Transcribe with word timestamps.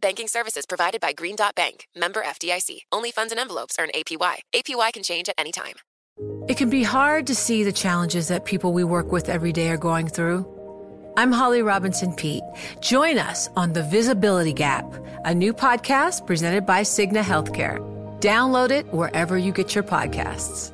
Banking 0.00 0.28
services 0.28 0.66
provided 0.66 1.00
by 1.00 1.12
Green 1.12 1.36
Dot 1.36 1.54
Bank, 1.54 1.86
member 1.94 2.22
FDIC. 2.22 2.80
Only 2.90 3.10
funds 3.10 3.32
and 3.32 3.40
envelopes 3.40 3.76
earn 3.78 3.90
APY. 3.94 4.36
APY 4.54 4.92
can 4.92 5.02
change 5.02 5.28
at 5.28 5.34
any 5.38 5.52
time. 5.52 5.74
It 6.48 6.56
can 6.56 6.70
be 6.70 6.82
hard 6.82 7.26
to 7.28 7.34
see 7.34 7.64
the 7.64 7.72
challenges 7.72 8.28
that 8.28 8.44
people 8.44 8.72
we 8.72 8.84
work 8.84 9.12
with 9.12 9.28
every 9.28 9.52
day 9.52 9.68
are 9.70 9.76
going 9.76 10.08
through. 10.08 10.46
I'm 11.16 11.32
Holly 11.32 11.62
Robinson 11.62 12.14
Peete. 12.14 12.42
Join 12.80 13.18
us 13.18 13.48
on 13.56 13.72
The 13.72 13.82
Visibility 13.82 14.52
Gap, 14.52 14.84
a 15.24 15.34
new 15.34 15.52
podcast 15.52 16.26
presented 16.26 16.66
by 16.66 16.82
Cigna 16.82 17.22
Healthcare. 17.22 17.78
Download 18.20 18.70
it 18.70 18.86
wherever 18.92 19.36
you 19.38 19.52
get 19.52 19.74
your 19.74 19.84
podcasts. 19.84 20.72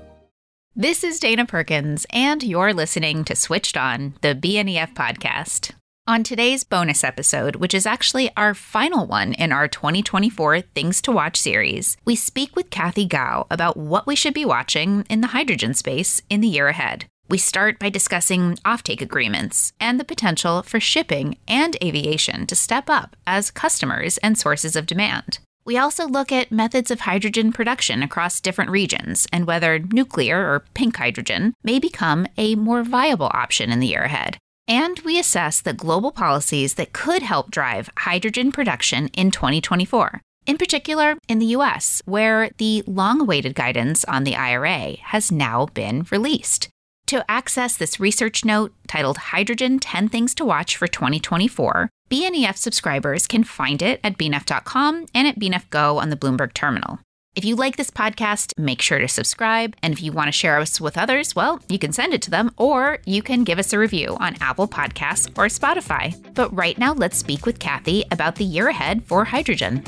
This 0.75 1.03
is 1.05 1.19
Dana 1.19 1.47
Perkins, 1.47 2.07
and 2.11 2.43
you're 2.43 2.75
listening 2.75 3.25
to 3.25 3.35
Switched 3.35 3.77
On, 3.79 4.15
the 4.21 4.35
BNEF 4.35 4.95
podcast. 4.95 5.73
On 6.09 6.23
today's 6.23 6.63
bonus 6.63 7.03
episode, 7.03 7.57
which 7.57 7.75
is 7.75 7.85
actually 7.85 8.31
our 8.37 8.55
final 8.55 9.09
one 9.09 9.33
in 9.33 9.51
our 9.51 9.67
2024 9.67 10.61
Things 10.61 11.03
to 11.03 11.11
Watch 11.11 11.37
series, 11.37 11.97
we 12.05 12.15
speak 12.15 12.55
with 12.55 12.71
Kathy 12.71 13.05
Gao 13.07 13.49
about 13.51 13.77
what 13.77 14.07
we 14.07 14.15
should 14.15 14.33
be 14.33 14.45
watching 14.45 15.05
in 15.11 15.21
the 15.21 15.27
hydrogen 15.29 15.75
space 15.75 16.23
in 16.31 16.43
the 16.43 16.47
year 16.47 16.69
ahead. 16.69 17.07
We 17.29 17.39
start 17.39 17.81
by 17.81 17.91
discussing 17.91 18.55
offtake 18.65 19.01
agreements 19.01 19.73
and 19.81 19.99
the 19.99 20.05
potential 20.05 20.63
for 20.63 20.79
shipping 20.79 21.39
and 21.49 21.77
aviation 21.83 22.47
to 22.47 22.55
step 22.55 22.89
up 22.89 23.17
as 23.27 23.51
customers 23.51 24.17
and 24.19 24.39
sources 24.39 24.77
of 24.77 24.87
demand. 24.87 25.41
We 25.65 25.77
also 25.77 26.07
look 26.07 26.31
at 26.31 26.53
methods 26.53 26.93
of 26.93 27.01
hydrogen 27.01 27.51
production 27.53 28.05
across 28.05 28.41
different 28.41 28.71
regions 28.71 29.27
and 29.33 29.45
whether 29.45 29.81
nuclear 29.81 30.39
or 30.39 30.65
pink 30.73 30.99
hydrogen 30.99 31.55
may 31.65 31.81
become 31.81 32.29
a 32.39 32.55
more 32.55 32.85
viable 32.85 33.33
option 33.35 33.73
in 33.73 33.81
the 33.81 33.89
year 33.89 34.03
ahead. 34.03 34.39
And 34.69 34.99
we 35.01 35.19
assess 35.19 35.61
the 35.61 35.73
global 35.73 36.11
policies 36.11 36.75
that 36.75 36.93
could 36.93 37.23
help 37.23 37.51
drive 37.51 37.91
hydrogen 37.99 38.51
production 38.51 39.09
in 39.09 39.31
2024. 39.31 40.21
In 40.47 40.59
particular, 40.59 41.17
in 41.29 41.39
the 41.39 41.55
US, 41.57 42.03
where 42.05 42.51
the 42.59 42.83
long 42.87 43.21
awaited 43.21 43.55
guidance 43.55 44.05
on 44.05 44.25
the 44.25 44.37
IRA 44.37 44.97
has 45.03 45.33
now 45.33 45.67
been 45.67 46.07
released. 46.11 46.69
To 47.07 47.25
access 47.31 47.77
this 47.77 48.01
research 48.01 48.45
note 48.45 48.73
titled 48.89 49.17
Hydrogen 49.17 49.79
10 49.79 50.09
Things 50.09 50.35
to 50.37 50.45
Watch 50.45 50.77
for 50.77 50.89
2024, 50.89 51.89
BNEF 52.11 52.57
subscribers 52.57 53.27
can 53.27 53.45
find 53.45 53.81
it 53.83 54.01
at 54.03 54.19
bnef.com 54.19 55.07
and 55.15 55.29
at 55.29 55.39
BNEF 55.39 55.71
Go 55.71 55.99
on 55.99 56.11
the 56.11 56.17
Bloomberg 56.17 56.53
terminal. 56.53 56.99
If 57.37 57.45
you 57.45 57.55
like 57.55 57.77
this 57.77 57.91
podcast, 57.91 58.55
make 58.57 58.81
sure 58.81 58.99
to 58.99 59.07
subscribe. 59.07 59.77
And 59.83 59.93
if 59.93 60.03
you 60.03 60.11
want 60.11 60.29
to 60.29 60.33
share 60.33 60.59
us 60.59 60.81
with 60.81 60.97
others, 60.97 61.37
well, 61.37 61.61
you 61.69 61.79
can 61.79 61.93
send 61.93 62.15
it 62.15 62.23
to 62.23 62.31
them 62.31 62.51
or 62.57 62.99
you 63.05 63.21
can 63.21 63.45
give 63.45 63.59
us 63.59 63.75
a 63.75 63.79
review 63.79 64.17
on 64.19 64.37
Apple 64.41 64.67
Podcasts 64.67 65.29
or 65.37 65.49
Spotify. 65.49 66.17
But 66.33 66.51
right 66.57 66.79
now, 66.79 66.95
let's 66.95 67.19
speak 67.19 67.45
with 67.45 67.59
Kathy 67.59 68.05
about 68.11 68.37
the 68.37 68.45
year 68.47 68.69
ahead 68.69 69.05
for 69.05 69.27
hydrogen. 69.27 69.83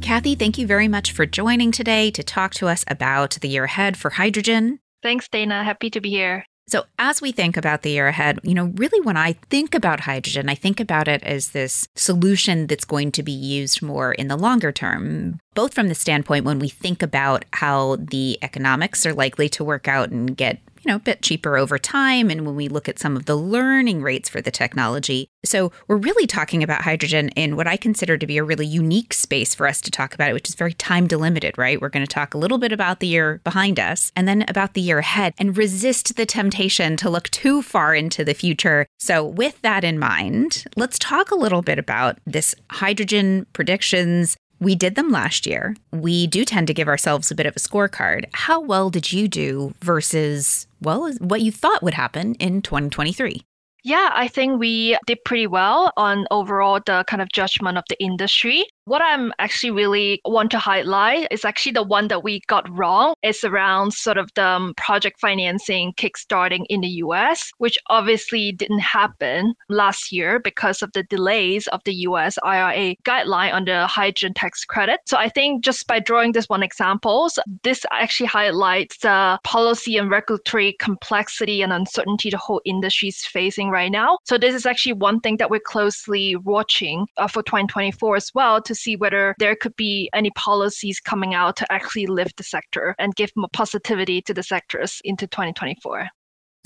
Kathy, 0.00 0.34
thank 0.34 0.58
you 0.58 0.66
very 0.66 0.88
much 0.88 1.12
for 1.12 1.26
joining 1.26 1.70
today 1.70 2.10
to 2.10 2.24
talk 2.24 2.54
to 2.54 2.66
us 2.66 2.84
about 2.88 3.38
the 3.40 3.48
year 3.48 3.64
ahead 3.64 3.96
for 3.96 4.10
hydrogen. 4.10 4.80
Thanks, 5.00 5.28
Dana. 5.28 5.62
Happy 5.62 5.90
to 5.90 6.00
be 6.00 6.10
here. 6.10 6.44
So, 6.68 6.84
as 6.98 7.22
we 7.22 7.30
think 7.30 7.56
about 7.56 7.82
the 7.82 7.90
year 7.90 8.08
ahead, 8.08 8.40
you 8.42 8.52
know, 8.52 8.72
really 8.74 9.00
when 9.00 9.16
I 9.16 9.34
think 9.50 9.72
about 9.72 10.00
hydrogen, 10.00 10.48
I 10.48 10.56
think 10.56 10.80
about 10.80 11.06
it 11.06 11.22
as 11.22 11.50
this 11.50 11.86
solution 11.94 12.66
that's 12.66 12.84
going 12.84 13.12
to 13.12 13.22
be 13.22 13.30
used 13.30 13.82
more 13.82 14.12
in 14.12 14.26
the 14.26 14.36
longer 14.36 14.72
term, 14.72 15.38
both 15.54 15.74
from 15.74 15.88
the 15.88 15.94
standpoint 15.94 16.44
when 16.44 16.58
we 16.58 16.68
think 16.68 17.04
about 17.04 17.44
how 17.52 17.96
the 17.96 18.36
economics 18.42 19.06
are 19.06 19.14
likely 19.14 19.48
to 19.50 19.62
work 19.62 19.86
out 19.86 20.10
and 20.10 20.36
get 20.36 20.58
you 20.86 20.92
know, 20.92 20.96
a 20.96 21.00
bit 21.00 21.20
cheaper 21.20 21.58
over 21.58 21.80
time. 21.80 22.30
And 22.30 22.46
when 22.46 22.54
we 22.54 22.68
look 22.68 22.88
at 22.88 23.00
some 23.00 23.16
of 23.16 23.24
the 23.24 23.34
learning 23.34 24.02
rates 24.02 24.28
for 24.28 24.40
the 24.40 24.52
technology. 24.52 25.28
So 25.44 25.72
we're 25.88 25.96
really 25.96 26.28
talking 26.28 26.62
about 26.62 26.82
hydrogen 26.82 27.30
in 27.30 27.56
what 27.56 27.66
I 27.66 27.76
consider 27.76 28.16
to 28.16 28.26
be 28.26 28.38
a 28.38 28.44
really 28.44 28.66
unique 28.66 29.12
space 29.12 29.52
for 29.52 29.66
us 29.66 29.80
to 29.80 29.90
talk 29.90 30.14
about 30.14 30.30
it, 30.30 30.32
which 30.32 30.48
is 30.48 30.54
very 30.54 30.74
time 30.74 31.08
delimited, 31.08 31.58
right? 31.58 31.80
We're 31.80 31.88
going 31.88 32.06
to 32.06 32.12
talk 32.12 32.34
a 32.34 32.38
little 32.38 32.58
bit 32.58 32.70
about 32.70 33.00
the 33.00 33.08
year 33.08 33.40
behind 33.42 33.80
us 33.80 34.12
and 34.14 34.28
then 34.28 34.44
about 34.46 34.74
the 34.74 34.80
year 34.80 34.98
ahead 34.98 35.34
and 35.38 35.56
resist 35.56 36.14
the 36.14 36.24
temptation 36.24 36.96
to 36.98 37.10
look 37.10 37.30
too 37.30 37.62
far 37.62 37.92
into 37.92 38.24
the 38.24 38.34
future. 38.34 38.86
So 39.00 39.24
with 39.24 39.60
that 39.62 39.82
in 39.82 39.98
mind, 39.98 40.66
let's 40.76 41.00
talk 41.00 41.32
a 41.32 41.36
little 41.36 41.62
bit 41.62 41.80
about 41.80 42.18
this 42.26 42.54
hydrogen 42.70 43.46
predictions 43.52 44.35
we 44.60 44.74
did 44.74 44.94
them 44.94 45.10
last 45.10 45.46
year. 45.46 45.76
We 45.92 46.26
do 46.26 46.44
tend 46.44 46.66
to 46.68 46.74
give 46.74 46.88
ourselves 46.88 47.30
a 47.30 47.34
bit 47.34 47.46
of 47.46 47.56
a 47.56 47.60
scorecard. 47.60 48.26
How 48.32 48.60
well 48.60 48.90
did 48.90 49.12
you 49.12 49.28
do 49.28 49.74
versus, 49.80 50.66
well, 50.80 51.12
what 51.18 51.42
you 51.42 51.52
thought 51.52 51.82
would 51.82 51.94
happen 51.94 52.34
in 52.36 52.62
2023? 52.62 53.42
Yeah, 53.84 54.10
I 54.12 54.26
think 54.26 54.58
we 54.58 54.98
did 55.06 55.18
pretty 55.24 55.46
well 55.46 55.92
on 55.96 56.26
overall 56.30 56.80
the 56.84 57.04
kind 57.06 57.22
of 57.22 57.28
judgment 57.32 57.78
of 57.78 57.84
the 57.88 58.02
industry. 58.02 58.64
What 58.86 59.02
I'm 59.02 59.32
actually 59.40 59.72
really 59.72 60.20
want 60.24 60.52
to 60.52 60.60
highlight 60.60 61.26
is 61.32 61.44
actually 61.44 61.72
the 61.72 61.82
one 61.82 62.06
that 62.06 62.22
we 62.22 62.38
got 62.46 62.70
wrong. 62.70 63.14
It's 63.24 63.42
around 63.42 63.94
sort 63.94 64.16
of 64.16 64.30
the 64.36 64.46
um, 64.46 64.74
project 64.76 65.18
financing 65.18 65.92
kickstarting 65.94 66.66
in 66.68 66.82
the 66.82 67.02
US, 67.02 67.50
which 67.58 67.76
obviously 67.88 68.52
didn't 68.52 68.78
happen 68.78 69.54
last 69.68 70.12
year 70.12 70.38
because 70.38 70.82
of 70.82 70.92
the 70.92 71.02
delays 71.02 71.66
of 71.72 71.80
the 71.84 71.94
US 72.06 72.38
IRA 72.44 72.94
guideline 73.04 73.52
on 73.52 73.64
the 73.64 73.88
hydrogen 73.88 74.34
tax 74.34 74.64
credit. 74.64 75.00
So 75.04 75.16
I 75.16 75.30
think 75.30 75.64
just 75.64 75.88
by 75.88 75.98
drawing 75.98 76.30
this 76.30 76.48
one 76.48 76.62
examples, 76.62 77.40
this 77.64 77.84
actually 77.90 78.26
highlights 78.26 78.98
the 78.98 79.40
policy 79.42 79.96
and 79.96 80.12
regulatory 80.12 80.76
complexity 80.78 81.60
and 81.60 81.72
uncertainty 81.72 82.30
the 82.30 82.38
whole 82.38 82.62
industry 82.64 83.08
is 83.08 83.26
facing 83.26 83.68
right 83.70 83.90
now. 83.90 84.18
So 84.22 84.38
this 84.38 84.54
is 84.54 84.64
actually 84.64 84.92
one 84.92 85.18
thing 85.18 85.38
that 85.38 85.50
we're 85.50 85.58
closely 85.58 86.36
watching 86.36 87.08
uh, 87.16 87.26
for 87.26 87.42
2024 87.42 88.14
as 88.14 88.32
well 88.32 88.62
to 88.62 88.75
see 88.76 88.96
whether 88.96 89.34
there 89.38 89.56
could 89.56 89.76
be 89.76 90.10
any 90.12 90.30
policies 90.30 91.00
coming 91.00 91.34
out 91.34 91.56
to 91.56 91.72
actually 91.72 92.06
lift 92.06 92.36
the 92.36 92.44
sector 92.44 92.94
and 92.98 93.14
give 93.14 93.30
more 93.36 93.48
positivity 93.52 94.22
to 94.22 94.34
the 94.34 94.42
sectors 94.42 95.00
into 95.04 95.26
2024. 95.26 96.08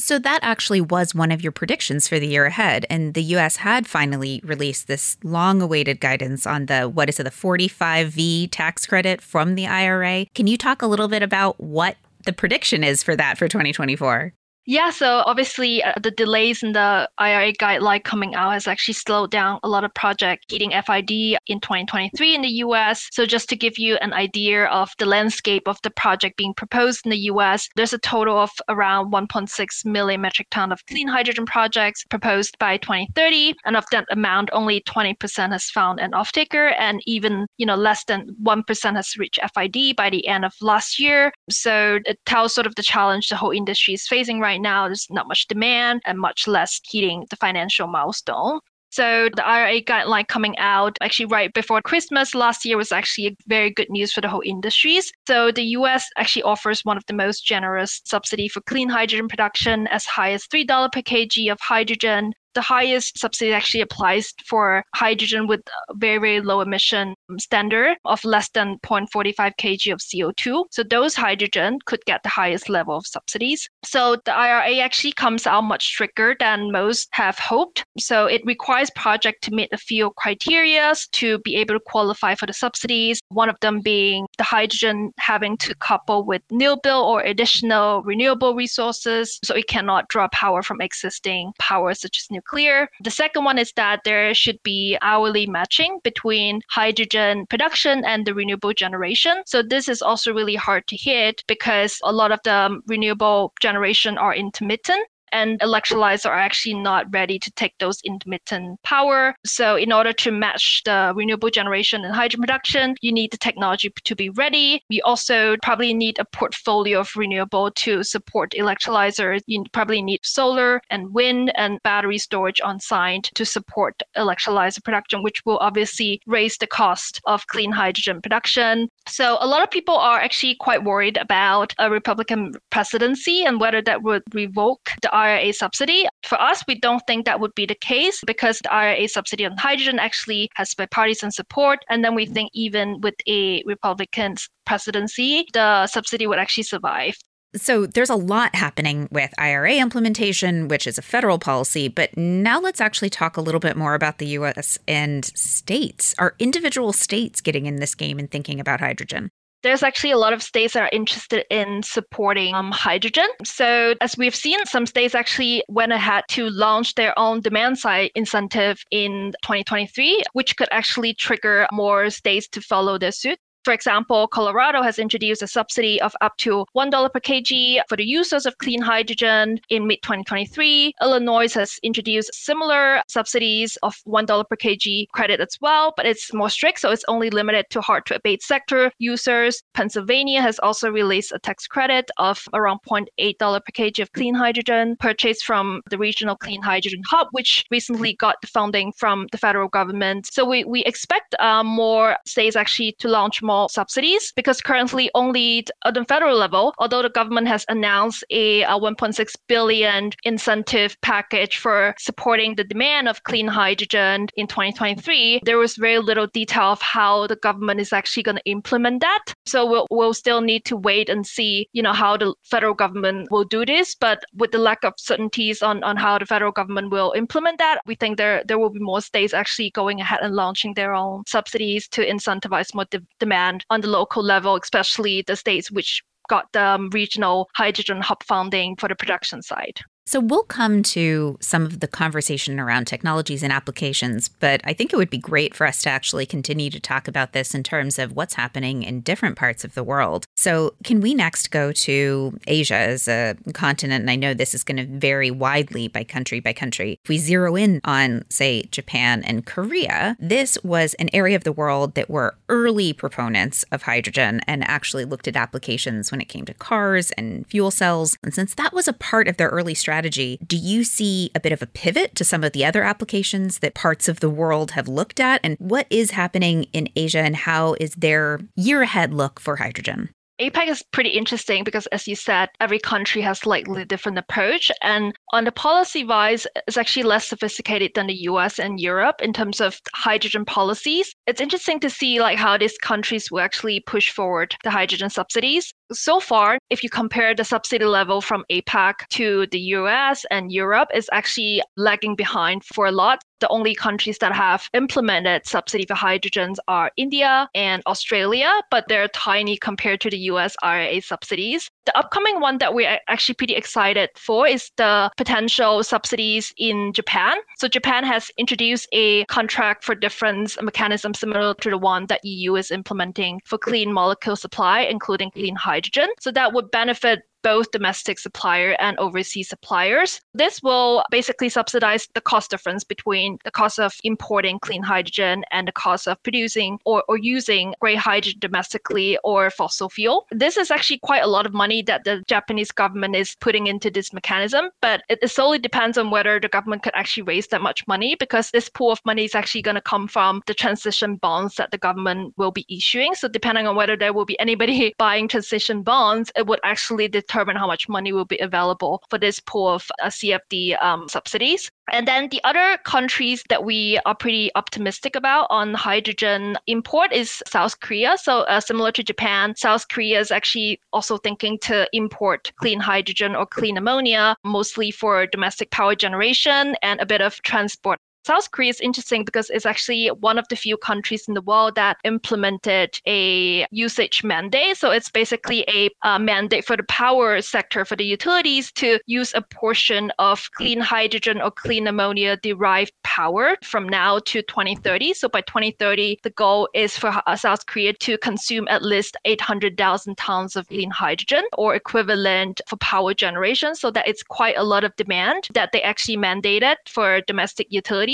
So 0.01 0.19
that 0.19 0.41
actually 0.43 0.81
was 0.81 1.15
one 1.15 1.31
of 1.31 1.43
your 1.43 1.53
predictions 1.53 2.09
for 2.09 2.19
the 2.19 2.27
year 2.27 2.47
ahead. 2.47 2.87
And 2.89 3.13
the 3.13 3.23
US 3.35 3.57
had 3.57 3.87
finally 3.87 4.41
released 4.43 4.87
this 4.87 5.19
long 5.23 5.61
awaited 5.61 6.01
guidance 6.01 6.47
on 6.47 6.67
the, 6.67 6.89
what 6.89 7.11
is 7.11 7.21
it, 7.21 7.25
the 7.25 7.31
45V 7.31 8.49
tax 8.51 8.87
credit 8.87 9.21
from 9.21 9.57
the 9.57 9.67
IRA. 9.67 10.25
Can 10.35 10.47
you 10.47 10.57
talk 10.57 10.81
a 10.81 10.87
little 10.87 11.09
bit 11.09 11.23
about 11.23 11.61
what 11.61 11.97
the 12.25 12.33
prediction 12.33 12.83
is 12.83 13.03
for 13.03 13.15
that 13.15 13.37
for 13.37 13.47
2024? 13.47 14.33
Yeah, 14.71 14.91
so 14.91 15.25
obviously 15.27 15.83
uh, 15.83 15.95
the 16.01 16.13
delays 16.13 16.63
in 16.63 16.75
the 16.75 17.11
IRA 17.19 17.53
guideline 17.55 18.05
coming 18.05 18.37
out 18.37 18.53
has 18.53 18.69
actually 18.69 18.95
slowed 18.95 19.33
down 19.33 19.59
a 19.65 19.69
lot 19.69 19.83
of 19.83 19.93
projects 19.95 20.47
hitting 20.49 20.71
FID 20.71 21.11
in 21.49 21.59
2023 21.59 22.37
in 22.37 22.43
the 22.43 22.63
US. 22.67 23.09
So 23.11 23.27
just 23.27 23.49
to 23.49 23.57
give 23.57 23.79
you 23.79 23.97
an 23.97 24.13
idea 24.13 24.67
of 24.67 24.93
the 25.01 25.07
landscape 25.07 25.65
of 25.67 25.79
the 25.83 25.91
project 25.91 26.37
being 26.37 26.55
proposed 26.55 27.01
in 27.05 27.11
the 27.11 27.19
US, 27.33 27.69
there's 27.75 27.93
a 27.93 27.99
total 27.99 28.39
of 28.39 28.49
around 28.69 29.11
1.6 29.11 29.85
million 29.87 30.21
metric 30.21 30.47
ton 30.53 30.71
of 30.71 30.87
clean 30.87 31.09
hydrogen 31.09 31.47
projects 31.47 32.05
proposed 32.05 32.57
by 32.61 32.77
2030, 32.77 33.57
and 33.65 33.77
of 33.77 33.85
that 33.91 34.07
amount, 34.13 34.51
only 34.53 34.83
20% 34.83 35.51
has 35.51 35.69
found 35.71 35.99
an 35.99 36.15
off-taker, 36.15 36.69
and 36.79 37.01
even 37.07 37.49
you 37.59 37.67
know 37.67 37.75
less 37.75 38.05
than 38.05 38.37
1% 38.45 38.95
has 38.95 39.17
reached 39.19 39.41
FID 39.53 39.97
by 39.97 40.11
the 40.11 40.29
end 40.29 40.45
of 40.45 40.55
last 40.61 41.01
year. 41.01 41.33
So 41.51 41.99
it 42.05 42.21
tells 42.25 42.55
sort 42.55 42.69
of 42.69 42.77
the 42.77 42.85
challenge 42.85 43.31
the 43.31 43.37
whole 43.37 43.51
industry 43.51 43.95
is 43.95 44.07
facing 44.07 44.39
right 44.39 44.60
right 44.61 44.71
now 44.71 44.87
there's 44.87 45.07
not 45.11 45.29
much 45.29 45.49
demand 45.49 46.03
and 46.07 46.19
much 46.19 46.47
less 46.47 46.81
hitting 46.91 47.27
the 47.31 47.37
financial 47.37 47.87
milestone. 47.87 48.61
So 48.93 49.29
the 49.37 49.47
IRA 49.47 49.83
guideline 49.83 50.27
coming 50.27 50.59
out 50.59 50.99
actually 51.01 51.27
right 51.27 51.53
before 51.55 51.81
Christmas 51.81 52.35
last 52.35 52.65
year 52.65 52.77
was 52.77 52.91
actually 52.91 53.37
very 53.47 53.71
good 53.71 53.89
news 53.89 54.13
for 54.13 54.21
the 54.21 54.29
whole 54.29 54.43
industries. 54.45 55.13
So 55.29 55.53
the 55.53 55.63
US 55.79 56.07
actually 56.17 56.43
offers 56.43 56.85
one 56.85 56.97
of 56.97 57.05
the 57.07 57.15
most 57.15 57.47
generous 57.47 58.01
subsidy 58.05 58.49
for 58.49 58.61
clean 58.63 58.89
hydrogen 58.89 59.29
production 59.29 59.87
as 59.89 60.07
high 60.07 60.33
as 60.33 60.45
$3 60.53 60.91
per 60.91 61.03
kg 61.03 61.53
of 61.53 61.61
hydrogen 61.61 62.33
the 62.55 62.61
highest 62.61 63.19
subsidy 63.19 63.53
actually 63.53 63.81
applies 63.81 64.33
for 64.47 64.85
hydrogen 64.95 65.47
with 65.47 65.61
very, 65.95 66.19
very 66.19 66.41
low 66.41 66.61
emission 66.61 67.15
standard 67.39 67.97
of 68.05 68.25
less 68.25 68.49
than 68.51 68.79
0.45 68.85 69.35
kg 69.35 69.93
of 69.93 70.01
CO2. 70.01 70.65
So 70.71 70.83
those 70.83 71.15
hydrogen 71.15 71.79
could 71.87 72.05
get 72.07 72.23
the 72.23 72.29
highest 72.29 72.69
level 72.69 72.97
of 72.97 73.07
subsidies. 73.07 73.69
So 73.85 74.17
the 74.25 74.35
IRA 74.35 74.77
actually 74.79 75.13
comes 75.13 75.47
out 75.47 75.63
much 75.63 75.87
stricter 75.87 76.37
than 76.39 76.73
most 76.73 77.09
have 77.13 77.39
hoped. 77.39 77.85
So 77.99 78.27
it 78.27 78.43
requires 78.45 78.91
project 78.97 79.43
to 79.45 79.51
meet 79.53 79.69
a 79.73 79.79
few 79.79 80.11
criteria 80.17 80.95
to 81.13 81.39
be 81.41 81.57
able 81.57 81.75
to 81.75 81.81
qualify 81.87 82.35
for 82.35 82.47
the 82.47 82.53
subsidies. 82.53 83.21
One 83.29 83.49
of 83.49 83.57
them 83.61 83.81
being 83.81 84.27
the 84.39 84.45
hydrogen 84.45 85.13
having 85.19 85.57
to 85.59 85.75
couple 85.77 86.25
with 86.25 86.43
new 86.51 86.77
build 86.83 87.07
or 87.07 87.21
additional 87.23 88.03
renewable 88.03 88.55
resources. 88.55 89.39
So 89.45 89.55
it 89.55 89.69
cannot 89.69 90.09
draw 90.09 90.29
power 90.33 90.63
from 90.63 90.81
existing 90.81 91.53
power 91.59 91.95
such 91.95 92.19
as 92.19 92.31
nuclear. 92.31 92.40
The 92.45 93.11
second 93.11 93.45
one 93.45 93.59
is 93.59 93.73
that 93.77 94.01
there 94.05 94.35
should 94.35 94.63
be 94.63 94.99
hourly 95.03 95.47
matching 95.47 96.01
between 96.03 96.63
hydrogen 96.69 97.47
production 97.47 98.05
and 98.05 98.27
the 98.27 98.35
renewable 98.35 98.73
generation. 98.73 99.43
So 99.47 99.63
this 99.63 99.89
is 99.89 100.03
also 100.03 100.33
really 100.33 100.57
hard 100.57 100.87
to 100.89 100.97
hit 100.97 101.43
because 101.47 101.99
a 102.03 102.13
lot 102.13 102.33
of 102.33 102.41
the 102.45 102.81
renewable 102.87 103.53
generation 103.61 104.19
are 104.19 104.35
intermittent 104.35 105.07
and 105.33 105.59
electrolyzers 105.61 106.27
are 106.27 106.39
actually 106.39 106.75
not 106.75 107.07
ready 107.13 107.39
to 107.39 107.51
take 107.53 107.75
those 107.79 108.01
intermittent 108.05 108.83
power. 108.83 109.35
So 109.45 109.77
in 109.77 109.93
order 109.93 110.13
to 110.13 110.31
match 110.31 110.83
the 110.85 111.13
renewable 111.15 111.51
generation 111.51 112.05
and 112.05 112.15
hydrogen 112.15 112.41
production, 112.41 112.95
you 113.01 113.13
need 113.13 113.31
the 113.31 113.39
technology 113.39 113.93
to 114.05 114.17
be 114.17 114.31
ready. 114.31 114.83
You 114.89 115.03
also 115.05 115.57
probably 115.63 115.95
need 115.95 116.19
a 116.19 116.25
portfolio 116.25 117.01
of 117.01 117.11
renewable 117.17 117.71
to 117.73 118.03
support 118.03 118.53
electrolyzers. 118.57 119.43
You 119.47 119.65
probably 119.73 120.03
need 120.03 120.21
solar 120.23 120.81
and 120.91 121.13
wind 121.13 121.53
and 121.57 121.83
battery 121.83 122.19
storage 122.19 122.61
on 122.61 122.81
site 122.81 123.31
to 123.35 123.45
support 123.45 124.03
electrolyzer 124.17 124.83
production, 124.85 125.23
which 125.23 125.43
will 125.45 125.59
obviously 125.59 126.21
raise 126.27 126.57
the 126.59 126.67
cost 126.67 127.21
of 127.27 127.47
clean 127.47 127.73
hydrogen 127.73 128.21
production. 128.21 128.89
So 129.07 129.39
a 129.41 129.47
lot 129.47 129.63
of 129.63 129.71
people 129.71 129.97
are 129.97 130.21
actually 130.21 130.57
quite 130.57 130.85
worried 130.85 131.17
about 131.17 131.75
a 131.79 131.91
Republican 131.91 132.53
presidency 132.71 133.45
and 133.45 133.61
whether 133.61 133.83
that 133.83 134.03
would 134.03 134.23
revoke 134.33 134.91
the 135.03 135.15
IRA 135.21 135.53
subsidy. 135.53 136.07
For 136.25 136.41
us, 136.41 136.65
we 136.67 136.77
don't 136.87 137.03
think 137.07 137.27
that 137.27 137.41
would 137.41 137.55
be 137.55 137.67
the 137.67 137.75
case 137.75 138.21
because 138.27 138.59
the 138.61 138.73
IRA 138.73 139.07
subsidy 139.09 139.45
on 139.45 139.57
hydrogen 139.57 139.99
actually 139.99 140.49
has 140.55 140.75
bipartisan 140.75 141.31
support. 141.31 141.79
And 141.89 142.05
then 142.05 142.15
we 142.15 142.27
think 142.27 142.51
even 142.55 143.01
with 143.01 143.17
a 143.29 143.63
Republican 143.67 144.37
presidency, 144.65 145.47
the 145.53 145.87
subsidy 145.87 146.27
would 146.27 146.39
actually 146.39 146.65
survive. 146.65 147.15
So 147.57 147.85
there's 147.85 148.11
a 148.11 148.15
lot 148.35 148.55
happening 148.55 149.09
with 149.11 149.35
IRA 149.37 149.75
implementation, 149.75 150.69
which 150.69 150.87
is 150.87 150.99
a 150.99 151.03
federal 151.03 151.39
policy. 151.39 151.89
But 151.89 152.17
now 152.17 152.61
let's 152.61 152.81
actually 152.81 153.11
talk 153.11 153.37
a 153.37 153.41
little 153.41 153.59
bit 153.59 153.77
more 153.77 153.95
about 153.95 154.19
the 154.19 154.29
US 154.39 154.79
and 154.87 155.25
states. 155.25 156.15
Are 156.19 156.37
individual 156.39 156.93
states 156.93 157.41
getting 157.41 157.67
in 157.67 157.77
this 157.77 157.97
game 157.97 158.21
and 158.21 158.31
thinking 158.31 158.61
about 158.61 158.81
hydrogen? 158.81 159.31
There's 159.63 159.83
actually 159.83 160.11
a 160.11 160.19
lot 160.19 160.33
of 160.33 160.43
states 160.43 160.75
that 160.75 160.83
are 160.83 160.91
interested 160.93 161.45
in 161.51 161.83
supporting 161.83 162.55
um, 162.55 162.71
hydrogen. 162.71 163.27
So, 163.45 163.95
as 164.01 164.17
we've 164.17 164.35
seen, 164.35 164.59
some 164.67 164.87
states 164.87 165.15
actually 165.15 165.63
went 165.69 165.93
ahead 165.93 166.25
to 166.31 166.49
launch 166.51 166.95
their 166.95 167.19
own 167.19 167.41
demand 167.41 167.79
side 167.79 168.11
incentive 168.15 168.83
in 168.91 169.33
2023, 169.43 170.23
which 170.33 170.57
could 170.57 170.69
actually 170.71 171.15
trigger 171.15 171.67
more 171.73 172.11
states 172.11 172.49
to 172.49 172.61
follow 172.61 172.99
their 172.99 173.13
suit. 173.13 173.39
For 173.65 173.75
example, 173.75 174.27
Colorado 174.27 174.81
has 174.81 174.99
introduced 174.99 175.43
a 175.43 175.47
subsidy 175.47 176.01
of 176.01 176.17
up 176.23 176.37
to 176.39 176.65
$1 176.75 177.13
per 177.13 177.21
kg 177.21 177.81
for 177.89 177.97
the 177.97 178.07
users 178.07 178.47
of 178.47 178.57
clean 178.57 178.81
hydrogen 178.81 179.61
in 179.69 179.87
mid 179.87 180.01
2023. 180.03 180.95
Illinois 181.03 181.53
has 181.53 181.79
introduced 181.83 182.35
similar 182.35 183.03
subsidies 183.09 183.77
of 183.83 183.95
$1 184.07 184.49
per 184.49 184.57
kg 184.57 185.07
credit 185.13 185.41
as 185.41 185.59
well, 185.61 185.93
but 185.95 186.07
it's 186.07 186.33
more 186.33 186.49
strict, 186.49 186.81
so 186.81 186.91
it's 186.91 187.05
only 187.07 187.29
limited 187.29 187.67
to 187.69 187.83
hard 187.83 188.07
to 188.07 188.15
abate 188.15 188.43
sector 188.43 188.91
users. 188.99 189.63
Pennsylvania 189.75 190.41
has 190.41 190.59
also 190.61 190.91
released 190.91 191.33
a 191.33 191.39
tax 191.39 191.67
credit 191.67 192.11
of 192.17 192.43
around 192.55 192.81
$0.8 192.89 193.39
per 193.39 193.73
kg 193.73 194.03
of 194.03 194.13
clean 194.13 194.35
hydrogen 194.35 194.97
purchased 194.99 195.45
from 195.45 195.83
the 195.91 195.99
regional 195.99 196.35
clean 196.35 196.63
hydrogen 196.63 197.03
hub, 197.11 197.29
which 197.33 197.67
recently 197.71 198.15
got 198.15 198.37
the 198.41 198.47
funding 198.47 198.91
from 198.93 199.27
the 199.33 199.39
federal 199.39 199.69
government. 199.69 200.33
So 200.33 200.49
we, 200.49 200.65
we 200.65 200.83
expect 200.85 201.35
uh, 201.39 201.63
more 201.63 202.17
states 202.27 202.57
actually 202.57 202.93
to 203.01 203.09
launch 203.09 203.43
small 203.51 203.69
subsidies 203.69 204.33
because 204.37 204.61
currently 204.61 205.11
only 205.17 205.67
at 205.85 205.95
the 205.95 206.05
federal 206.05 206.37
level, 206.37 206.73
although 206.79 207.03
the 207.03 207.11
government 207.11 207.49
has 207.49 207.65
announced 207.69 208.23
a, 208.31 208.63
a 208.63 208.79
1.6 208.79 209.35
billion 209.49 210.11
incentive 210.23 210.97
package 211.03 211.57
for 211.57 211.93
supporting 211.99 212.55
the 212.55 212.63
demand 212.63 213.09
of 213.09 213.25
clean 213.25 213.49
hydrogen 213.49 214.29
in 214.37 214.47
2023, 214.47 215.41
there 215.45 215.59
was 215.59 215.75
very 215.75 215.99
little 215.99 216.29
detail 216.29 216.71
of 216.77 216.81
how 216.81 217.27
the 217.27 217.35
government 217.35 217.81
is 217.81 217.93
actually 217.93 218.23
going 218.23 218.37
to 218.37 218.51
implement 218.51 219.01
that. 219.01 219.25
So 219.47 219.67
we'll, 219.69 219.89
we'll 219.91 220.15
still 220.15 220.43
need 220.43 220.65
to 220.67 220.77
wait 220.77 221.09
and 221.09 221.27
see, 221.27 221.69
you 221.73 221.83
know, 221.83 221.93
how 221.93 222.17
the 222.17 222.33
federal 222.45 222.75
government 222.75 223.33
will 223.33 223.45
do 223.45 223.67
this. 223.67 223.97
But 223.97 224.23
with 224.33 224.53
the 224.53 224.59
lack 224.59 224.85
of 224.85 224.95
certainties 224.97 225.61
on, 225.61 225.83
on 225.83 225.97
how 225.97 226.19
the 226.19 226.27
federal 226.27 226.53
government 226.53 226.93
will 226.93 227.13
implement 227.17 227.59
that, 227.59 227.81
we 227.85 227.97
think 227.97 228.17
there 228.17 228.45
there 228.47 228.61
will 228.61 228.71
be 228.71 228.79
more 228.91 229.01
states 229.01 229.35
actually 229.35 229.71
going 229.71 230.01
ahead 230.01 230.21
and 230.23 230.37
launching 230.37 230.75
their 230.75 230.95
own 230.95 231.25
subsidies 231.27 231.89
to 231.89 232.07
incentivize 232.07 232.73
more 232.75 232.87
de- 232.91 233.03
demand 233.19 233.40
demand 233.41 233.65
on 233.71 233.81
the 233.81 233.89
local 233.89 234.23
level, 234.23 234.59
especially 234.63 235.23
the 235.23 235.37
states 235.37 235.71
which 235.71 236.03
got 236.29 236.47
the 236.53 236.63
um, 236.63 236.91
regional 236.91 237.49
hydrogen 237.55 238.01
hub 238.01 238.23
funding 238.23 238.77
for 238.77 238.89
the 238.89 238.95
production 238.95 239.43
side. 239.43 239.81
So 240.11 240.19
we'll 240.19 240.43
come 240.43 240.83
to 240.83 241.39
some 241.41 241.65
of 241.65 241.79
the 241.79 241.87
conversation 241.87 242.59
around 242.59 242.87
technologies 242.87 243.45
and 243.45 243.53
applications, 243.53 244.29
but 244.29 244.61
I 244.65 244.73
think 244.73 244.93
it 244.93 244.97
would 244.97 245.09
be 245.09 245.19
great 245.19 245.55
for 245.55 245.65
us 245.65 245.83
to 245.83 245.89
actually 245.89 246.27
continue 246.27 246.69
to 246.71 246.81
talk 246.81 247.07
about 247.07 247.33
this 247.33 247.55
in 247.55 247.63
terms 247.63 247.97
of 247.97 248.17
what's 248.17 248.35
happening 248.35 248.83
in 248.83 249.03
different 249.03 249.37
parts 249.37 249.65
of 249.65 249.75
the 249.75 249.85
world. 249.85 250.25
So, 250.35 250.75
can 250.83 251.01
we 251.01 251.15
next 251.15 251.53
go 251.53 251.71
to 251.71 252.37
Asia 252.49 252.75
as 252.75 253.07
a 253.07 253.37
continent? 253.53 254.03
And 254.03 254.11
I 254.11 254.17
know 254.17 254.35
this 254.35 254.53
is 254.53 254.65
going 254.65 254.79
to 254.79 254.99
vary 254.99 255.31
widely 255.31 255.87
by 255.87 256.03
country 256.03 256.41
by 256.41 256.55
country. 256.55 256.99
If 257.05 257.09
we 257.09 257.19
zero 257.19 257.55
in 257.55 257.81
on, 257.85 258.25
say, 258.31 258.65
Japan 258.73 259.23
and 259.23 259.47
Korea, 259.47 260.17
this 260.19 260.59
was 260.65 260.95
an 260.95 261.11
area 261.13 261.37
of 261.37 261.45
the 261.45 261.53
world 261.53 261.95
that 261.95 262.11
were 262.11 262.35
early 262.49 262.93
proponents 262.93 263.65
of 263.71 263.83
hydrogen 263.83 264.41
and 264.49 264.69
actually 264.69 265.05
looked 265.05 265.29
at 265.29 265.37
applications 265.37 266.11
when 266.11 266.21
it 266.21 266.29
came 266.29 266.47
to 266.47 266.55
cars 266.55 267.13
and 267.13 267.47
fuel 267.47 267.71
cells. 267.71 268.19
And 268.25 268.35
since 268.35 268.57
that 268.57 268.73
was 268.73 268.89
a 268.89 268.93
part 268.93 269.29
of 269.29 269.37
their 269.37 269.51
early 269.51 269.75
strategy, 269.75 270.00
strategy, 270.01 270.39
do 270.47 270.57
you 270.57 270.83
see 270.83 271.31
a 271.35 271.41
bit 271.41 271.53
of 271.53 271.61
a 271.61 271.67
pivot 271.67 272.15
to 272.15 272.25
some 272.25 272.43
of 272.43 272.53
the 272.53 272.65
other 272.65 272.83
applications 272.83 273.59
that 273.59 273.75
parts 273.75 274.09
of 274.09 274.21
the 274.21 274.31
world 274.31 274.71
have 274.71 274.89
looked 274.89 275.21
at? 275.21 275.43
And 275.45 275.59
what 275.59 275.87
is 275.91 276.13
happening 276.13 276.65
in 276.73 276.89
Asia 276.97 277.19
and 277.19 277.37
how 277.37 277.75
is 277.79 277.93
their 277.97 278.41
year 278.57 278.81
ahead 278.81 279.13
look 279.13 279.39
for 279.39 279.57
hydrogen? 279.57 280.09
APAC 280.41 280.69
is 280.69 280.83
pretty 280.91 281.11
interesting 281.11 281.65
because, 281.65 281.87
as 281.89 282.09
you 282.09 282.17
said, 282.17 282.49
every 282.61 282.79
country 282.79 283.21
has 283.21 283.41
slightly 283.41 283.85
different 283.85 284.17
approach. 284.17 284.73
And 284.83 285.13
on 285.35 285.45
the 285.45 285.53
policy 285.53 286.03
wise, 286.03 286.47
it's 286.67 286.79
actually 286.79 287.03
less 287.03 287.29
sophisticated 287.29 287.93
than 287.95 288.07
the 288.07 288.23
US 288.31 288.59
and 288.59 288.81
Europe 288.81 289.21
in 289.21 289.35
terms 289.35 289.61
of 289.61 289.79
hydrogen 289.93 290.47
policies. 290.47 291.15
It's 291.27 291.43
interesting 291.43 291.79
to 291.81 291.91
see 291.91 292.21
like 292.21 292.39
how 292.39 292.57
these 292.57 292.79
countries 292.79 293.31
will 293.31 293.41
actually 293.41 293.81
push 293.81 294.11
forward 294.11 294.57
the 294.65 294.71
hydrogen 294.71 295.11
subsidies. 295.11 295.75
So 295.93 296.21
far, 296.21 296.59
if 296.71 296.85
you 296.85 296.89
compare 296.89 297.35
the 297.35 297.45
subsidy 297.45 297.85
level 297.85 298.21
from 298.21 298.45
APAC 298.49 299.09
to 299.09 299.49
the 299.51 299.59
US 299.79 300.25
and 300.31 300.53
Europe, 300.53 300.89
is 300.95 301.11
actually 301.13 301.63
lagging 301.77 302.15
behind 302.15 302.65
for 302.65 302.87
a 302.87 302.93
lot 302.93 303.25
the 303.41 303.49
only 303.49 303.75
countries 303.75 304.19
that 304.19 304.33
have 304.33 304.69
implemented 304.75 305.47
subsidy 305.47 305.87
for 305.87 305.95
hydrogens 305.95 306.57
are 306.69 306.93
India 306.97 307.49
and 307.55 307.83
Australia, 307.87 308.53
but 308.71 308.85
they're 308.87 309.09
tiny 309.09 309.57
compared 309.57 310.01
to 310.03 310.11
the 310.11 310.19
US 310.31 310.55
IRA 310.63 311.01
subsidies. 311.01 311.71
The 311.87 311.97
upcoming 311.97 312.41
one 312.41 312.59
that 312.59 312.75
we're 312.75 312.99
actually 313.09 313.35
pretty 313.37 313.55
excited 313.55 314.11
for 314.15 314.47
is 314.47 314.71
the 314.77 315.11
potential 315.17 315.83
subsidies 315.83 316.53
in 316.59 316.93
Japan. 316.93 317.39
So 317.57 317.69
Japan 317.69 318.05
has 318.05 318.31
introduced 318.37 318.87
a 318.93 319.25
contract 319.27 319.83
for 319.85 319.95
difference 319.95 320.61
mechanism 320.61 321.15
similar 321.15 321.55
to 321.55 321.71
the 321.71 321.79
one 321.79 322.07
that 322.07 322.21
EU 322.23 322.57
is 322.57 322.71
implementing 322.71 323.41
for 323.45 323.59
clean 323.59 323.93
molecule 323.93 324.37
supply, 324.37 324.81
including 324.81 325.31
clean 325.31 325.57
hydrogen. 325.57 326.11
So 326.21 326.31
that 326.33 326.53
would 326.53 326.71
benefit 326.71 327.23
both 327.43 327.71
domestic 327.71 328.19
supplier 328.19 328.77
and 328.79 328.99
overseas 328.99 329.49
suppliers. 329.49 330.21
This 330.35 330.63
will 330.63 331.05
basically 331.11 331.49
subsidize 331.49 332.09
the 332.15 332.21
cost 332.21 332.51
difference 332.51 332.85
between 332.85 333.39
the 333.45 333.51
cost 333.51 333.79
of 333.79 333.95
importing 334.05 334.59
clean 334.61 334.83
hydrogen 334.83 335.45
and 335.51 335.67
the 335.67 335.73
cost 335.73 336.07
of 336.07 336.23
producing 336.23 336.79
or, 336.85 337.03
or 337.09 337.19
using 337.19 337.75
gray 337.81 337.95
hydrogen 337.95 338.39
domestically 338.41 339.19
or 339.25 339.51
fossil 339.51 339.89
fuel. 339.89 340.27
This 340.31 340.57
is 340.57 340.71
actually 340.71 340.99
quite 340.99 341.23
a 341.23 341.27
lot 341.27 341.47
of 341.47 341.53
money 341.53 341.83
that 341.83 342.05
the 342.05 342.23
Japanese 342.27 342.71
government 342.71 343.17
is 343.17 343.37
putting 343.41 343.67
into 343.67 343.91
this 343.91 344.13
mechanism, 344.13 344.71
but 344.81 345.03
it, 345.09 345.31
solely 345.31 345.59
depends 345.61 345.97
on 345.97 346.11
whether 346.11 346.41
the 346.41 346.49
government 346.49 346.83
could 346.83 346.95
actually 346.97 347.23
raise 347.23 347.47
that 347.49 347.63
much 347.63 347.87
money 347.87 348.17
because 348.19 348.51
this 348.51 348.69
pool 348.69 348.91
of 348.91 349.01
money 349.05 349.25
is 349.25 349.35
actually 349.35 349.63
going 349.63 349.77
to 349.77 349.81
come 349.81 350.09
from 350.09 350.43
the 350.47 350.55
transition 350.55 351.15
bonds 351.15 351.55
that 351.55 351.71
the 351.71 351.79
government 351.79 352.35
will 352.37 352.51
be 352.51 352.67
issuing. 352.69 353.15
So 353.15 353.29
depending 353.29 353.69
on 353.69 353.77
whether 353.77 353.97
there 353.97 354.13
will 354.13 354.25
be 354.25 354.39
anybody 354.41 354.93
buying 354.99 355.29
transition 355.29 355.83
bonds, 355.83 356.33
it 356.35 356.49
would 356.49 356.59
actually 356.65 357.07
determine 357.07 357.30
how 357.31 357.67
much 357.67 357.89
money 357.89 358.13
will 358.13 358.25
be 358.25 358.39
available 358.39 359.03
for 359.09 359.19
this 359.19 359.41
pool 359.41 359.69
of 359.69 359.91
uh, 360.03 360.07
CFD 360.07 360.81
um, 360.83 361.09
subsidies. 361.09 361.71
And 361.93 362.07
then 362.07 362.29
the 362.29 362.41
other 362.45 362.79
countries 362.85 363.43
that 363.49 363.65
we 363.65 363.99
are 364.07 364.15
pretty 364.15 364.51
optimistic 364.55 365.17
about 365.17 365.47
on 365.51 365.75
hydrogen 365.75 366.57
import 366.67 367.13
is 367.13 367.43
South 367.47 367.81
Korea. 367.81 368.17
So 368.19 368.41
uh, 368.43 368.61
similar 368.61 368.93
to 368.93 369.03
Japan, 369.03 369.57
South 369.57 369.89
Korea 369.89 370.21
is 370.21 370.31
actually 370.31 370.81
also 370.93 371.17
thinking 371.17 371.59
to 371.63 371.89
import 371.93 372.53
clean 372.61 372.81
hydrogen 372.81 373.35
or 373.35 373.47
clean 373.47 373.77
ammonia, 373.77 374.37
mostly 374.45 374.91
for 374.91 375.27
domestic 375.27 375.71
power 375.71 375.95
generation 375.95 376.77
and 376.83 377.01
a 377.01 377.07
bit 377.07 377.21
of 377.21 377.43
transport 377.43 377.99
South 378.27 378.51
Korea 378.51 378.69
is 378.69 378.81
interesting 378.81 379.25
because 379.25 379.49
it's 379.49 379.65
actually 379.65 380.09
one 380.09 380.39
of 380.39 380.47
the 380.49 380.57
few 380.57 380.77
countries 380.77 381.27
in 381.27 381.33
the 381.33 381.41
world 381.41 381.75
that 381.77 381.97
implemented 382.05 383.01
a 383.07 383.67
usage 383.71 384.23
mandate. 384.23 384.77
So 384.77 384.91
it's 384.91 385.11
basically 385.11 385.65
a 385.69 385.89
uh, 386.03 386.19
mandate 386.19 386.67
for 386.67 386.77
the 386.77 386.83
power 386.83 387.41
sector, 387.41 387.85
for 387.87 387.97
the 387.97 388.05
utilities 388.05 388.73
to 388.73 389.01
use 389.07 389.33
a 389.35 389.41
portion 389.41 390.13
of 390.19 390.51
clean 390.53 390.81
hydrogen 390.81 391.41
or 391.41 391.51
clean 391.51 391.87
ammonia 391.87 392.37
derived 392.37 392.93
power 393.05 393.57
from 393.63 393.89
now 393.89 394.19
to 394.27 394.43
2030. 394.43 395.15
So 395.15 395.29
by 395.29 395.41
2030, 395.41 396.21
the 396.23 396.31
goal 396.31 396.69
is 396.75 396.99
for 396.99 397.23
South 397.37 397.65
Korea 397.67 397.95
to 397.95 398.19
consume 398.19 398.69
at 398.69 398.83
least 398.83 399.17
800,000 399.25 400.19
tons 400.19 400.57
of 400.57 400.69
clean 400.69 400.91
hydrogen 400.91 401.45
or 401.57 401.75
equivalent 401.75 402.61
for 402.67 402.77
power 402.77 403.15
generation. 403.15 403.75
So 403.75 403.91
that 403.93 404.07
it's 404.07 404.23
quite 404.23 404.59
a 404.59 404.65
lot 404.65 404.85
of 404.85 404.95
demand 404.97 405.49
that 405.55 405.73
they 405.73 405.83
actually 405.83 406.19
mandated 406.19 406.77
for 406.87 407.23
domestic 407.23 407.69
utilities 407.71 408.10